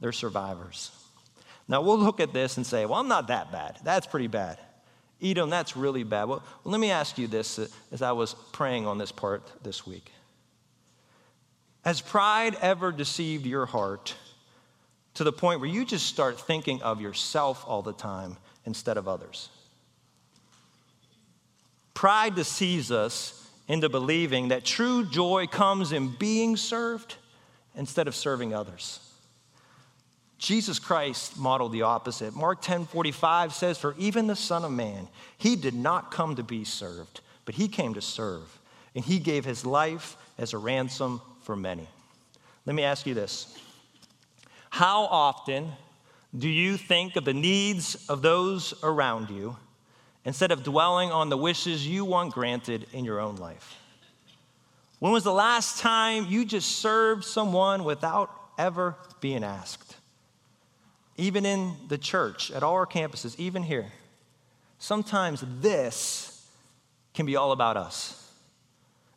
their 0.00 0.12
survivors. 0.12 0.90
Now 1.66 1.82
we'll 1.82 1.98
look 1.98 2.20
at 2.20 2.32
this 2.32 2.56
and 2.56 2.64
say, 2.64 2.86
well, 2.86 2.98
I'm 2.98 3.08
not 3.08 3.28
that 3.28 3.52
bad. 3.52 3.78
That's 3.84 4.06
pretty 4.06 4.28
bad. 4.28 4.58
Edom, 5.20 5.50
that's 5.50 5.76
really 5.76 6.04
bad. 6.04 6.24
Well, 6.24 6.42
let 6.64 6.80
me 6.80 6.90
ask 6.90 7.18
you 7.18 7.26
this 7.26 7.58
uh, 7.58 7.66
as 7.90 8.02
I 8.02 8.12
was 8.12 8.34
praying 8.52 8.86
on 8.86 8.98
this 8.98 9.10
part 9.10 9.42
this 9.64 9.86
week. 9.86 10.12
Has 11.84 12.00
pride 12.00 12.56
ever 12.60 12.92
deceived 12.92 13.44
your 13.44 13.66
heart 13.66 14.14
to 15.14 15.24
the 15.24 15.32
point 15.32 15.60
where 15.60 15.68
you 15.68 15.84
just 15.84 16.06
start 16.06 16.40
thinking 16.40 16.80
of 16.82 17.00
yourself 17.00 17.64
all 17.66 17.82
the 17.82 17.92
time 17.92 18.36
instead 18.68 18.96
of 18.96 19.08
others? 19.08 19.48
Pride 21.94 22.36
deceives 22.36 22.92
us 22.92 23.50
into 23.66 23.88
believing 23.88 24.48
that 24.48 24.64
true 24.64 25.04
joy 25.04 25.46
comes 25.48 25.90
in 25.90 26.14
being 26.16 26.56
served 26.56 27.16
instead 27.74 28.06
of 28.06 28.14
serving 28.14 28.54
others. 28.54 29.00
Jesus 30.38 30.78
Christ 30.78 31.36
modeled 31.36 31.72
the 31.72 31.82
opposite. 31.82 32.36
Mark 32.36 32.62
10:45 32.62 33.52
says 33.52 33.78
for 33.78 33.96
even 33.98 34.28
the 34.28 34.36
son 34.36 34.64
of 34.64 34.70
man 34.70 35.08
he 35.38 35.56
did 35.56 35.74
not 35.74 36.12
come 36.12 36.36
to 36.36 36.44
be 36.44 36.62
served 36.62 37.20
but 37.44 37.56
he 37.56 37.66
came 37.66 37.94
to 37.94 38.00
serve 38.00 38.60
and 38.94 39.04
he 39.04 39.18
gave 39.18 39.44
his 39.44 39.66
life 39.66 40.16
as 40.38 40.52
a 40.52 40.58
ransom 40.58 41.20
for 41.42 41.56
many. 41.56 41.88
Let 42.66 42.76
me 42.76 42.84
ask 42.84 43.06
you 43.06 43.14
this. 43.14 43.58
How 44.70 45.04
often 45.04 45.72
do 46.36 46.48
you 46.48 46.76
think 46.76 47.16
of 47.16 47.24
the 47.24 47.34
needs 47.34 48.08
of 48.08 48.22
those 48.22 48.74
around 48.82 49.30
you 49.30 49.56
instead 50.24 50.50
of 50.50 50.62
dwelling 50.62 51.10
on 51.10 51.28
the 51.28 51.36
wishes 51.36 51.86
you 51.86 52.04
want 52.04 52.34
granted 52.34 52.86
in 52.92 53.04
your 53.04 53.20
own 53.20 53.36
life? 53.36 53.76
When 54.98 55.12
was 55.12 55.24
the 55.24 55.32
last 55.32 55.78
time 55.78 56.26
you 56.28 56.44
just 56.44 56.80
served 56.80 57.24
someone 57.24 57.84
without 57.84 58.30
ever 58.58 58.96
being 59.20 59.44
asked? 59.44 59.88
even 61.18 61.44
in 61.44 61.74
the 61.88 61.98
church, 61.98 62.50
at 62.52 62.62
all 62.62 62.74
our 62.74 62.86
campuses, 62.86 63.38
even 63.38 63.62
here, 63.62 63.86
sometimes 64.78 65.44
this 65.60 66.46
can 67.12 67.26
be 67.26 67.34
all 67.34 67.50
about 67.50 67.76
us 67.76 68.32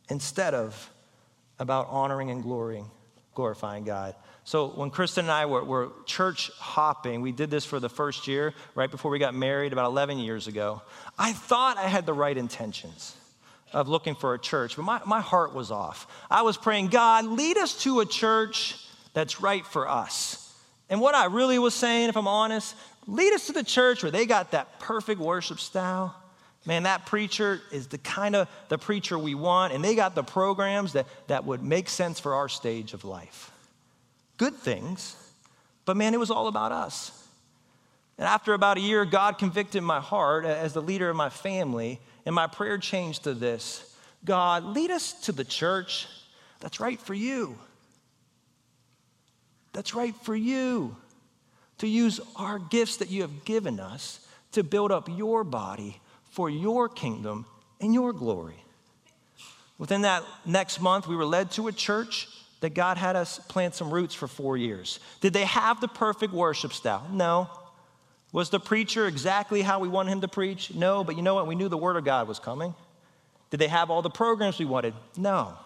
instead 0.09 0.55
of 0.55 0.89
about 1.59 1.87
honoring 1.89 2.31
and 2.31 2.41
glorying, 2.41 2.89
glorifying 3.35 3.83
God. 3.83 4.15
So 4.43 4.67
when 4.69 4.89
Kristen 4.89 5.25
and 5.25 5.31
I 5.31 5.45
were, 5.45 5.63
were, 5.63 5.91
church 6.05 6.51
hopping, 6.57 7.21
we 7.21 7.31
did 7.31 7.51
this 7.51 7.63
for 7.63 7.79
the 7.79 7.89
first 7.89 8.27
year, 8.27 8.53
right 8.73 8.89
before 8.89 9.11
we 9.11 9.19
got 9.19 9.35
married 9.35 9.71
about 9.71 9.85
11 9.85 10.17
years 10.17 10.47
ago. 10.47 10.81
I 11.17 11.33
thought 11.33 11.77
I 11.77 11.87
had 11.87 12.05
the 12.05 12.13
right 12.13 12.35
intentions 12.35 13.15
of 13.71 13.87
looking 13.87 14.15
for 14.15 14.33
a 14.33 14.39
church, 14.39 14.75
but 14.75 14.83
my, 14.83 15.01
my 15.05 15.21
heart 15.21 15.53
was 15.53 15.71
off. 15.71 16.07
I 16.29 16.41
was 16.41 16.57
praying, 16.57 16.87
God, 16.87 17.25
lead 17.25 17.57
us 17.57 17.83
to 17.83 17.99
a 17.99 18.05
church 18.05 18.83
that's 19.13 19.41
right 19.41 19.65
for 19.65 19.87
us. 19.87 20.53
And 20.89 20.99
what 20.99 21.15
I 21.15 21.25
really 21.25 21.59
was 21.59 21.73
saying, 21.73 22.09
if 22.09 22.17
I'm 22.17 22.27
honest, 22.27 22.75
lead 23.07 23.33
us 23.33 23.47
to 23.47 23.53
the 23.53 23.63
church 23.63 24.03
where 24.03 24.11
they 24.11 24.25
got 24.25 24.51
that 24.51 24.79
perfect 24.79 25.21
worship 25.21 25.59
style. 25.59 26.15
Man, 26.65 26.83
that 26.83 27.05
preacher 27.05 27.61
is 27.71 27.87
the 27.87 27.97
kind 27.97 28.35
of 28.35 28.47
the 28.69 28.77
preacher 28.77 29.17
we 29.17 29.33
want, 29.33 29.73
and 29.73 29.83
they 29.83 29.95
got 29.95 30.15
the 30.15 30.23
programs 30.23 30.93
that, 30.93 31.07
that 31.27 31.45
would 31.45 31.63
make 31.63 31.89
sense 31.89 32.19
for 32.19 32.35
our 32.35 32.49
stage 32.49 32.93
of 32.93 33.03
life. 33.05 33.51
Good 34.41 34.55
things, 34.55 35.15
but 35.85 35.95
man, 35.95 36.15
it 36.15 36.19
was 36.19 36.31
all 36.31 36.47
about 36.47 36.71
us. 36.71 37.11
And 38.17 38.27
after 38.27 38.55
about 38.55 38.77
a 38.77 38.81
year, 38.81 39.05
God 39.05 39.37
convicted 39.37 39.83
my 39.83 39.99
heart 39.99 40.45
as 40.45 40.73
the 40.73 40.81
leader 40.81 41.11
of 41.11 41.15
my 41.15 41.29
family, 41.29 41.99
and 42.25 42.33
my 42.33 42.47
prayer 42.47 42.79
changed 42.79 43.25
to 43.25 43.35
this 43.35 43.95
God, 44.25 44.63
lead 44.63 44.89
us 44.89 45.13
to 45.25 45.31
the 45.31 45.43
church 45.43 46.07
that's 46.59 46.79
right 46.79 46.99
for 46.99 47.13
you 47.13 47.55
that's 49.73 49.93
right 49.93 50.15
for 50.23 50.35
you 50.35 50.95
to 51.77 51.87
use 51.87 52.19
our 52.35 52.57
gifts 52.57 52.97
that 52.97 53.11
you 53.11 53.21
have 53.21 53.45
given 53.45 53.79
us 53.79 54.27
to 54.53 54.63
build 54.63 54.91
up 54.91 55.07
your 55.07 55.43
body 55.43 56.01
for 56.31 56.49
your 56.49 56.89
kingdom 56.89 57.45
and 57.79 57.93
your 57.93 58.11
glory. 58.11 58.63
Within 59.77 60.01
that 60.01 60.23
next 60.47 60.81
month, 60.81 61.07
we 61.07 61.15
were 61.15 61.25
led 61.25 61.51
to 61.51 61.67
a 61.67 61.71
church 61.71 62.27
that 62.61 62.73
God 62.73 62.97
had 62.97 63.15
us 63.15 63.39
plant 63.39 63.75
some 63.75 63.91
roots 63.91 64.15
for 64.15 64.27
four 64.27 64.55
years. 64.55 64.99
Did 65.19 65.33
they 65.33 65.45
have 65.45 65.81
the 65.81 65.87
perfect 65.87 66.33
worship 66.33 66.73
style? 66.73 67.05
No. 67.11 67.49
Was 68.31 68.49
the 68.49 68.59
preacher 68.59 69.07
exactly 69.07 69.61
how 69.61 69.79
we 69.79 69.89
wanted 69.89 70.11
him 70.11 70.21
to 70.21 70.27
preach? 70.27 70.73
No, 70.73 71.03
but 71.03 71.17
you 71.17 71.21
know 71.21 71.35
what? 71.35 71.47
We 71.47 71.55
knew 71.55 71.67
the 71.67 71.77
Word 71.77 71.97
of 71.97 72.05
God 72.05 72.27
was 72.27 72.39
coming. 72.39 72.73
Did 73.49 73.59
they 73.59 73.67
have 73.67 73.89
all 73.89 74.01
the 74.01 74.09
programs 74.09 74.57
we 74.57 74.65
wanted? 74.65 74.93
No. 75.17 75.57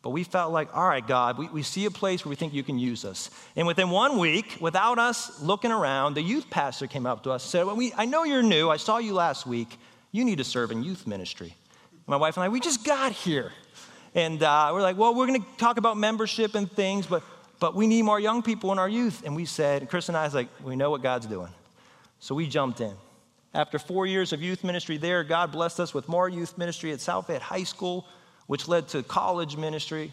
But 0.00 0.10
we 0.10 0.24
felt 0.24 0.52
like, 0.52 0.74
all 0.74 0.86
right, 0.88 1.06
God, 1.06 1.38
we, 1.38 1.48
we 1.48 1.62
see 1.62 1.84
a 1.84 1.90
place 1.90 2.24
where 2.24 2.30
we 2.30 2.36
think 2.36 2.54
you 2.54 2.62
can 2.62 2.78
use 2.78 3.04
us. 3.04 3.30
And 3.56 3.66
within 3.66 3.90
one 3.90 4.18
week, 4.18 4.56
without 4.60 4.98
us 4.98 5.42
looking 5.42 5.72
around, 5.72 6.14
the 6.14 6.22
youth 6.22 6.48
pastor 6.48 6.86
came 6.86 7.04
up 7.04 7.24
to 7.24 7.32
us 7.32 7.44
and 7.44 7.50
said, 7.50 7.66
well, 7.66 7.76
we, 7.76 7.92
I 7.96 8.06
know 8.06 8.24
you're 8.24 8.42
new. 8.42 8.70
I 8.70 8.76
saw 8.76 8.98
you 8.98 9.12
last 9.12 9.46
week. 9.46 9.76
You 10.12 10.24
need 10.24 10.38
to 10.38 10.44
serve 10.44 10.70
in 10.70 10.84
youth 10.84 11.06
ministry. 11.06 11.54
My 12.06 12.16
wife 12.16 12.36
and 12.36 12.44
I, 12.44 12.48
we 12.48 12.60
just 12.60 12.84
got 12.84 13.12
here. 13.12 13.52
And 14.18 14.42
uh, 14.42 14.70
we're 14.72 14.82
like, 14.82 14.98
well, 14.98 15.14
we're 15.14 15.28
going 15.28 15.40
to 15.40 15.48
talk 15.58 15.76
about 15.76 15.96
membership 15.96 16.56
and 16.56 16.70
things, 16.70 17.06
but, 17.06 17.22
but 17.60 17.76
we 17.76 17.86
need 17.86 18.02
more 18.02 18.18
young 18.18 18.42
people 18.42 18.72
in 18.72 18.78
our 18.78 18.88
youth. 18.88 19.22
And 19.24 19.36
we 19.36 19.44
said, 19.44 19.82
and 19.82 19.88
Chris 19.88 20.08
and 20.08 20.16
I 20.16 20.24
was 20.24 20.34
like, 20.34 20.48
we 20.64 20.74
know 20.74 20.90
what 20.90 21.02
God's 21.02 21.26
doing. 21.26 21.52
So 22.18 22.34
we 22.34 22.48
jumped 22.48 22.80
in. 22.80 22.94
After 23.54 23.78
four 23.78 24.06
years 24.06 24.32
of 24.32 24.42
youth 24.42 24.64
ministry 24.64 24.96
there, 24.96 25.22
God 25.22 25.52
blessed 25.52 25.78
us 25.78 25.94
with 25.94 26.08
more 26.08 26.28
youth 26.28 26.58
ministry 26.58 26.90
at 26.92 27.00
South 27.00 27.28
Fayette 27.28 27.42
High 27.42 27.62
School 27.62 28.06
which 28.48 28.66
led 28.66 28.88
to 28.88 29.02
college 29.02 29.56
ministry, 29.56 30.10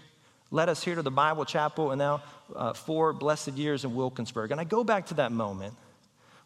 led 0.52 0.70
us 0.70 0.84
here 0.84 0.94
to 0.94 1.02
the 1.02 1.10
Bible 1.10 1.46
Chapel, 1.46 1.91
and 1.91 2.00
now 2.00 2.22
uh, 2.56 2.74
four 2.74 3.13
blessed 3.13 3.54
years 3.54 3.86
in 3.86 3.96
Wilkinsburg. 3.96 4.52
And 4.52 4.60
I 4.60 4.65
go 4.65 4.84
back 4.84 5.08
to 5.08 5.15
that 5.15 5.32
moment 5.32 5.74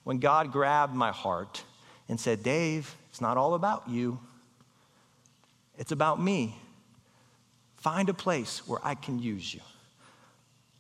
when 0.04 0.20
God 0.20 0.52
grabbed 0.52 0.94
my 0.94 1.12
heart 1.12 1.64
and 2.08 2.20
said, 2.20 2.44
Dave, 2.44 2.96
it's 3.10 3.20
not 3.20 3.38
all 3.38 3.56
about 3.56 3.90
you, 3.90 4.20
it's 5.78 5.92
about 5.92 6.22
me. 6.22 6.56
Find 7.80 8.10
a 8.10 8.14
place 8.14 8.68
where 8.68 8.80
I 8.84 8.96
can 8.96 9.20
use 9.20 9.54
you. 9.54 9.62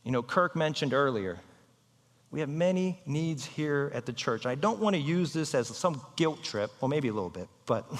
You 0.03 0.11
know, 0.11 0.23
Kirk 0.23 0.55
mentioned 0.55 0.93
earlier, 0.93 1.37
we 2.31 2.39
have 2.39 2.49
many 2.49 2.99
needs 3.05 3.45
here 3.45 3.91
at 3.93 4.05
the 4.05 4.13
church. 4.13 4.45
I 4.45 4.55
don't 4.55 4.79
want 4.79 4.95
to 4.95 5.01
use 5.01 5.33
this 5.33 5.55
as 5.55 5.67
some 5.67 6.01
guilt 6.15 6.43
trip, 6.43 6.71
well, 6.79 6.89
maybe 6.89 7.07
a 7.07 7.13
little 7.13 7.29
bit, 7.29 7.47
but 7.65 7.85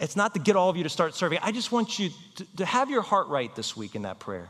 It's 0.00 0.14
not 0.14 0.34
to 0.34 0.40
get 0.40 0.56
all 0.56 0.70
of 0.70 0.76
you 0.76 0.84
to 0.84 0.88
start 0.88 1.14
serving. 1.14 1.40
I 1.42 1.50
just 1.50 1.72
want 1.72 1.98
you 1.98 2.10
to, 2.36 2.46
to 2.58 2.64
have 2.64 2.88
your 2.88 3.02
heart 3.02 3.28
right 3.28 3.54
this 3.54 3.76
week 3.76 3.94
in 3.96 4.02
that 4.02 4.20
prayer. 4.20 4.48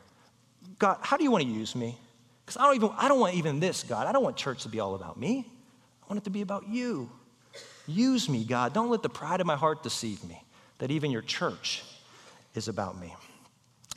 God, 0.78 0.98
how 1.00 1.16
do 1.16 1.24
you 1.24 1.30
want 1.30 1.44
to 1.44 1.50
use 1.50 1.74
me? 1.74 1.96
Because 2.44 2.58
I 2.58 2.64
don't 2.64 2.76
even 2.76 2.90
I 2.96 3.08
don't 3.08 3.20
want 3.20 3.34
even 3.34 3.60
this, 3.60 3.82
God. 3.82 4.06
I 4.06 4.12
don't 4.12 4.22
want 4.22 4.36
church 4.36 4.62
to 4.64 4.68
be 4.68 4.80
all 4.80 4.94
about 4.94 5.18
me. 5.18 5.46
I 6.02 6.12
want 6.12 6.18
it 6.18 6.24
to 6.24 6.30
be 6.30 6.42
about 6.42 6.68
you. 6.68 7.10
Use 7.86 8.28
me, 8.28 8.44
God. 8.44 8.74
Don't 8.74 8.90
let 8.90 9.02
the 9.02 9.08
pride 9.08 9.40
of 9.40 9.46
my 9.46 9.56
heart 9.56 9.82
deceive 9.82 10.22
me 10.24 10.42
that 10.78 10.90
even 10.90 11.10
your 11.10 11.22
church 11.22 11.82
is 12.54 12.68
about 12.68 13.00
me. 13.00 13.14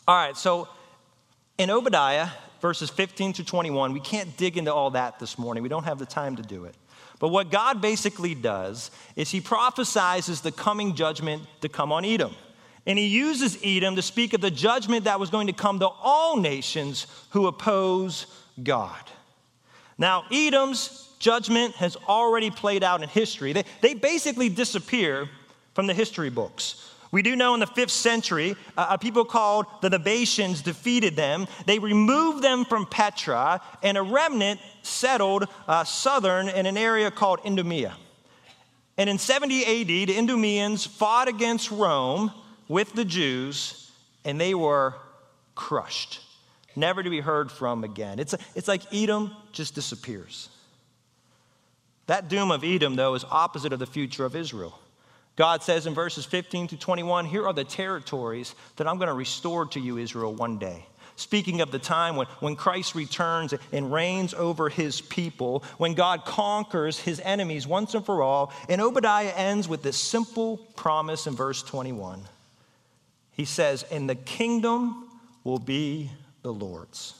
All 0.07 0.15
right, 0.15 0.35
so 0.35 0.67
in 1.57 1.69
Obadiah, 1.69 2.29
verses 2.61 2.89
15 2.89 3.33
to 3.33 3.43
21, 3.43 3.93
we 3.93 3.99
can't 3.99 4.35
dig 4.37 4.57
into 4.57 4.73
all 4.73 4.91
that 4.91 5.19
this 5.19 5.37
morning. 5.37 5.63
We 5.63 5.69
don't 5.69 5.83
have 5.83 5.99
the 5.99 6.05
time 6.05 6.35
to 6.37 6.43
do 6.43 6.65
it. 6.65 6.75
But 7.19 7.29
what 7.29 7.51
God 7.51 7.81
basically 7.81 8.33
does 8.33 8.89
is 9.15 9.29
he 9.29 9.41
prophesizes 9.41 10.41
the 10.41 10.51
coming 10.51 10.95
judgment 10.95 11.43
to 11.61 11.69
come 11.69 11.91
on 11.91 12.03
Edom. 12.03 12.33
And 12.87 12.97
he 12.97 13.05
uses 13.05 13.59
Edom 13.63 13.95
to 13.95 14.01
speak 14.01 14.33
of 14.33 14.41
the 14.41 14.49
judgment 14.49 15.05
that 15.05 15.19
was 15.19 15.29
going 15.29 15.47
to 15.47 15.53
come 15.53 15.79
to 15.79 15.87
all 15.87 16.37
nations 16.37 17.05
who 17.29 17.45
oppose 17.45 18.25
God. 18.63 19.03
Now, 19.99 20.25
Edom's 20.31 21.13
judgment 21.19 21.75
has 21.75 21.95
already 22.07 22.49
played 22.49 22.83
out 22.83 23.03
in 23.03 23.09
history. 23.09 23.53
They, 23.53 23.65
they 23.81 23.93
basically 23.93 24.49
disappear 24.49 25.29
from 25.75 25.85
the 25.85 25.93
history 25.93 26.31
books. 26.31 26.90
We 27.11 27.21
do 27.21 27.35
know 27.35 27.53
in 27.53 27.59
the 27.59 27.67
fifth 27.67 27.91
century, 27.91 28.55
uh, 28.77 28.87
a 28.91 28.97
people 28.97 29.25
called 29.25 29.65
the 29.81 29.89
Nabateans 29.89 30.63
defeated 30.63 31.17
them. 31.17 31.45
They 31.65 31.77
removed 31.77 32.41
them 32.41 32.63
from 32.63 32.85
Petra, 32.85 33.61
and 33.83 33.97
a 33.97 34.01
remnant 34.01 34.61
settled 34.81 35.47
uh, 35.67 35.83
southern 35.83 36.47
in 36.47 36.65
an 36.65 36.77
area 36.77 37.11
called 37.11 37.41
Idumea. 37.45 37.95
And 38.97 39.09
in 39.09 39.17
70 39.17 39.65
AD, 39.65 39.87
the 39.87 40.17
Idumeans 40.17 40.85
fought 40.85 41.27
against 41.27 41.69
Rome 41.69 42.31
with 42.69 42.93
the 42.93 43.03
Jews, 43.03 43.91
and 44.23 44.39
they 44.39 44.53
were 44.53 44.95
crushed, 45.55 46.21
never 46.77 47.03
to 47.03 47.09
be 47.09 47.19
heard 47.19 47.51
from 47.51 47.83
again. 47.83 48.19
It's, 48.19 48.33
a, 48.33 48.39
it's 48.55 48.69
like 48.69 48.81
Edom 48.93 49.35
just 49.51 49.75
disappears. 49.75 50.49
That 52.07 52.29
doom 52.29 52.51
of 52.51 52.63
Edom, 52.63 52.95
though, 52.95 53.15
is 53.15 53.25
opposite 53.29 53.73
of 53.73 53.79
the 53.79 53.85
future 53.85 54.23
of 54.23 54.35
Israel. 54.35 54.79
God 55.35 55.63
says 55.63 55.87
in 55.87 55.93
verses 55.93 56.25
15 56.25 56.67
to 56.67 56.77
21, 56.77 57.25
Here 57.25 57.45
are 57.45 57.53
the 57.53 57.63
territories 57.63 58.53
that 58.75 58.87
I'm 58.87 58.97
going 58.97 59.07
to 59.07 59.13
restore 59.13 59.65
to 59.67 59.79
you, 59.79 59.97
Israel, 59.97 60.33
one 60.33 60.57
day. 60.57 60.85
Speaking 61.15 61.61
of 61.61 61.71
the 61.71 61.79
time 61.79 62.15
when, 62.15 62.27
when 62.39 62.55
Christ 62.55 62.95
returns 62.95 63.53
and 63.71 63.93
reigns 63.93 64.33
over 64.33 64.69
his 64.69 65.01
people, 65.01 65.63
when 65.77 65.93
God 65.93 66.25
conquers 66.25 66.99
his 66.99 67.19
enemies 67.19 67.67
once 67.67 67.93
and 67.93 68.05
for 68.05 68.23
all. 68.23 68.51
And 68.69 68.81
Obadiah 68.81 69.33
ends 69.35 69.67
with 69.67 69.83
this 69.83 69.97
simple 69.97 70.57
promise 70.75 71.27
in 71.27 71.35
verse 71.35 71.61
21 71.63 72.23
He 73.33 73.45
says, 73.45 73.83
And 73.91 74.09
the 74.09 74.15
kingdom 74.15 75.09
will 75.43 75.59
be 75.59 76.09
the 76.41 76.53
Lord's. 76.53 77.13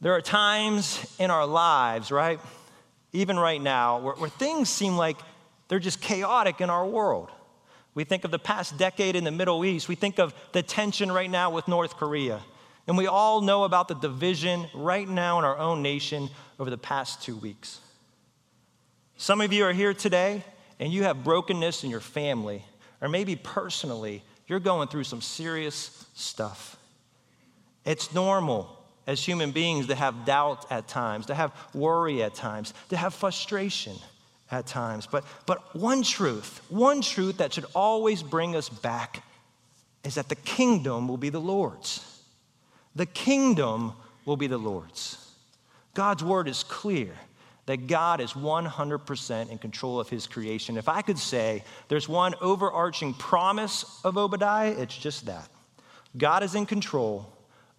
There 0.00 0.14
are 0.14 0.22
times 0.22 1.04
in 1.18 1.30
our 1.30 1.46
lives, 1.46 2.10
right? 2.10 2.40
Even 3.12 3.38
right 3.38 3.60
now, 3.60 3.98
where, 3.98 4.14
where 4.14 4.30
things 4.30 4.68
seem 4.68 4.96
like 4.96 5.16
they're 5.70 5.78
just 5.78 6.00
chaotic 6.00 6.60
in 6.60 6.68
our 6.68 6.84
world. 6.84 7.30
We 7.94 8.02
think 8.02 8.24
of 8.24 8.32
the 8.32 8.40
past 8.40 8.76
decade 8.76 9.14
in 9.14 9.22
the 9.22 9.30
Middle 9.30 9.64
East. 9.64 9.88
We 9.88 9.94
think 9.94 10.18
of 10.18 10.34
the 10.50 10.64
tension 10.64 11.12
right 11.12 11.30
now 11.30 11.52
with 11.52 11.68
North 11.68 11.96
Korea. 11.96 12.40
And 12.88 12.98
we 12.98 13.06
all 13.06 13.40
know 13.40 13.62
about 13.62 13.86
the 13.86 13.94
division 13.94 14.66
right 14.74 15.08
now 15.08 15.38
in 15.38 15.44
our 15.44 15.56
own 15.56 15.80
nation 15.80 16.28
over 16.58 16.70
the 16.70 16.76
past 16.76 17.22
two 17.22 17.36
weeks. 17.36 17.78
Some 19.16 19.40
of 19.40 19.52
you 19.52 19.64
are 19.64 19.72
here 19.72 19.94
today 19.94 20.42
and 20.80 20.92
you 20.92 21.04
have 21.04 21.22
brokenness 21.22 21.84
in 21.84 21.90
your 21.90 22.00
family, 22.00 22.64
or 23.00 23.08
maybe 23.08 23.36
personally, 23.36 24.24
you're 24.48 24.58
going 24.58 24.88
through 24.88 25.04
some 25.04 25.20
serious 25.20 26.04
stuff. 26.14 26.78
It's 27.84 28.12
normal 28.12 28.76
as 29.06 29.24
human 29.24 29.52
beings 29.52 29.86
to 29.86 29.94
have 29.94 30.24
doubt 30.24 30.66
at 30.68 30.88
times, 30.88 31.26
to 31.26 31.34
have 31.36 31.52
worry 31.74 32.24
at 32.24 32.34
times, 32.34 32.74
to 32.88 32.96
have 32.96 33.14
frustration 33.14 33.94
at 34.50 34.66
times. 34.66 35.06
But, 35.06 35.24
but 35.46 35.74
one 35.74 36.02
truth, 36.02 36.60
one 36.68 37.02
truth 37.02 37.38
that 37.38 37.52
should 37.52 37.66
always 37.74 38.22
bring 38.22 38.56
us 38.56 38.68
back 38.68 39.22
is 40.04 40.14
that 40.14 40.28
the 40.28 40.34
kingdom 40.34 41.08
will 41.08 41.16
be 41.16 41.28
the 41.28 41.40
Lord's. 41.40 42.22
The 42.94 43.06
kingdom 43.06 43.92
will 44.24 44.36
be 44.36 44.46
the 44.46 44.58
Lord's. 44.58 45.16
God's 45.94 46.24
word 46.24 46.48
is 46.48 46.62
clear 46.62 47.10
that 47.66 47.86
God 47.86 48.20
is 48.20 48.32
100% 48.32 49.50
in 49.50 49.58
control 49.58 50.00
of 50.00 50.08
his 50.08 50.26
creation. 50.26 50.76
If 50.76 50.88
I 50.88 51.02
could 51.02 51.18
say 51.18 51.62
there's 51.88 52.08
one 52.08 52.34
overarching 52.40 53.14
promise 53.14 54.00
of 54.02 54.16
Obadiah, 54.16 54.72
it's 54.72 54.96
just 54.96 55.26
that. 55.26 55.48
God 56.16 56.42
is 56.42 56.54
in 56.54 56.66
control 56.66 57.32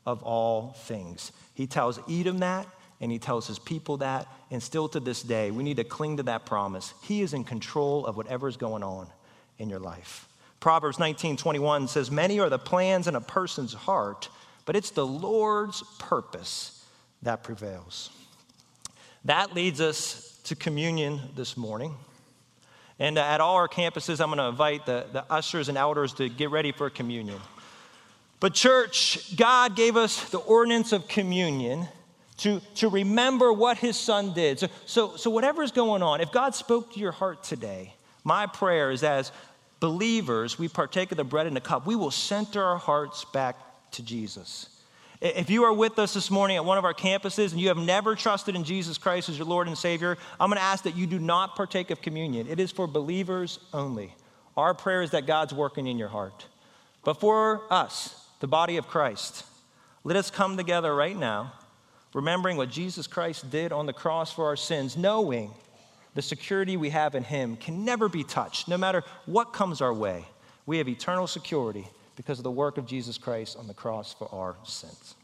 of 0.05 0.23
all 0.23 0.73
things. 0.83 1.31
He 1.53 1.67
tells 1.67 1.99
Edom 2.09 2.39
that, 2.39 2.67
and 3.01 3.11
he 3.11 3.17
tells 3.17 3.47
his 3.47 3.59
people 3.59 3.97
that, 3.97 4.27
and 4.51 4.61
still 4.61 4.87
to 4.89 4.99
this 4.99 5.23
day, 5.23 5.49
we 5.49 5.63
need 5.63 5.77
to 5.77 5.83
cling 5.83 6.17
to 6.17 6.23
that 6.23 6.45
promise. 6.45 6.93
He 7.01 7.21
is 7.21 7.33
in 7.33 7.43
control 7.43 8.05
of 8.05 8.15
whatever 8.15 8.47
is 8.47 8.57
going 8.57 8.83
on 8.83 9.07
in 9.57 9.69
your 9.69 9.79
life. 9.79 10.27
Proverbs 10.59 10.99
19 10.99 11.35
21 11.35 11.87
says, 11.87 12.11
Many 12.11 12.39
are 12.39 12.49
the 12.49 12.59
plans 12.59 13.07
in 13.07 13.15
a 13.15 13.21
person's 13.21 13.73
heart, 13.73 14.29
but 14.65 14.75
it's 14.75 14.91
the 14.91 15.05
Lord's 15.05 15.83
purpose 15.97 16.85
that 17.23 17.43
prevails. 17.43 18.11
That 19.25 19.55
leads 19.55 19.81
us 19.81 20.39
to 20.45 20.55
communion 20.55 21.19
this 21.35 21.57
morning. 21.57 21.95
And 22.99 23.17
uh, 23.17 23.21
at 23.21 23.41
all 23.41 23.55
our 23.55 23.67
campuses, 23.67 24.21
I'm 24.21 24.27
going 24.27 24.37
to 24.37 24.45
invite 24.45 24.85
the, 24.85 25.07
the 25.11 25.25
ushers 25.31 25.69
and 25.69 25.77
elders 25.77 26.13
to 26.13 26.29
get 26.29 26.51
ready 26.51 26.71
for 26.71 26.89
communion. 26.91 27.39
But, 28.39 28.53
church, 28.53 29.35
God 29.35 29.75
gave 29.75 29.97
us 29.97 30.29
the 30.29 30.39
ordinance 30.39 30.91
of 30.91 31.07
communion 31.07 31.87
to, 32.41 32.59
to 32.75 32.89
remember 32.89 33.53
what 33.53 33.77
his 33.77 33.97
son 33.97 34.33
did. 34.33 34.59
So, 34.59 34.67
so, 34.85 35.15
so, 35.15 35.29
whatever's 35.29 35.71
going 35.71 36.01
on, 36.01 36.21
if 36.21 36.31
God 36.31 36.55
spoke 36.55 36.93
to 36.93 36.99
your 36.99 37.11
heart 37.11 37.43
today, 37.43 37.93
my 38.23 38.45
prayer 38.45 38.91
is 38.91 39.03
as 39.03 39.31
believers, 39.79 40.59
we 40.59 40.67
partake 40.67 41.11
of 41.11 41.17
the 41.17 41.23
bread 41.23 41.47
and 41.47 41.55
the 41.55 41.61
cup, 41.61 41.85
we 41.85 41.95
will 41.95 42.11
center 42.11 42.63
our 42.63 42.77
hearts 42.77 43.25
back 43.25 43.57
to 43.91 44.03
Jesus. 44.03 44.67
If 45.21 45.51
you 45.51 45.63
are 45.65 45.73
with 45.73 45.99
us 45.99 46.15
this 46.15 46.31
morning 46.31 46.57
at 46.57 46.65
one 46.65 46.79
of 46.79 46.85
our 46.85 46.95
campuses 46.95 47.51
and 47.51 47.61
you 47.61 47.67
have 47.67 47.77
never 47.77 48.15
trusted 48.15 48.55
in 48.55 48.63
Jesus 48.63 48.97
Christ 48.97 49.29
as 49.29 49.37
your 49.37 49.45
Lord 49.45 49.67
and 49.67 49.77
Savior, 49.77 50.17
I'm 50.39 50.49
going 50.49 50.57
to 50.57 50.63
ask 50.63 50.83
that 50.85 50.95
you 50.95 51.05
do 51.05 51.19
not 51.19 51.55
partake 51.55 51.91
of 51.91 52.01
communion. 52.01 52.47
It 52.47 52.59
is 52.59 52.71
for 52.71 52.87
believers 52.87 53.59
only. 53.71 54.15
Our 54.57 54.73
prayer 54.73 55.03
is 55.03 55.11
that 55.11 55.27
God's 55.27 55.53
working 55.53 55.85
in 55.85 55.99
your 55.99 56.07
heart. 56.07 56.47
But 57.03 57.19
for 57.19 57.71
us, 57.71 58.25
the 58.39 58.47
body 58.47 58.77
of 58.77 58.87
Christ. 58.87 59.45
Let 60.03 60.17
us 60.17 60.31
come 60.31 60.57
together 60.57 60.93
right 60.93 61.15
now, 61.15 61.53
remembering 62.13 62.57
what 62.57 62.69
Jesus 62.69 63.07
Christ 63.07 63.49
did 63.49 63.71
on 63.71 63.85
the 63.85 63.93
cross 63.93 64.31
for 64.31 64.45
our 64.45 64.55
sins, 64.55 64.97
knowing 64.97 65.51
the 66.13 66.21
security 66.21 66.77
we 66.77 66.89
have 66.89 67.15
in 67.15 67.23
Him 67.23 67.55
can 67.55 67.85
never 67.85 68.09
be 68.09 68.23
touched, 68.23 68.67
no 68.67 68.77
matter 68.77 69.03
what 69.25 69.53
comes 69.53 69.81
our 69.81 69.93
way. 69.93 70.25
We 70.65 70.77
have 70.77 70.87
eternal 70.87 71.27
security 71.27 71.87
because 72.15 72.39
of 72.39 72.43
the 72.43 72.51
work 72.51 72.77
of 72.77 72.85
Jesus 72.85 73.17
Christ 73.17 73.57
on 73.57 73.67
the 73.67 73.73
cross 73.73 74.13
for 74.13 74.33
our 74.33 74.55
sins. 74.63 75.15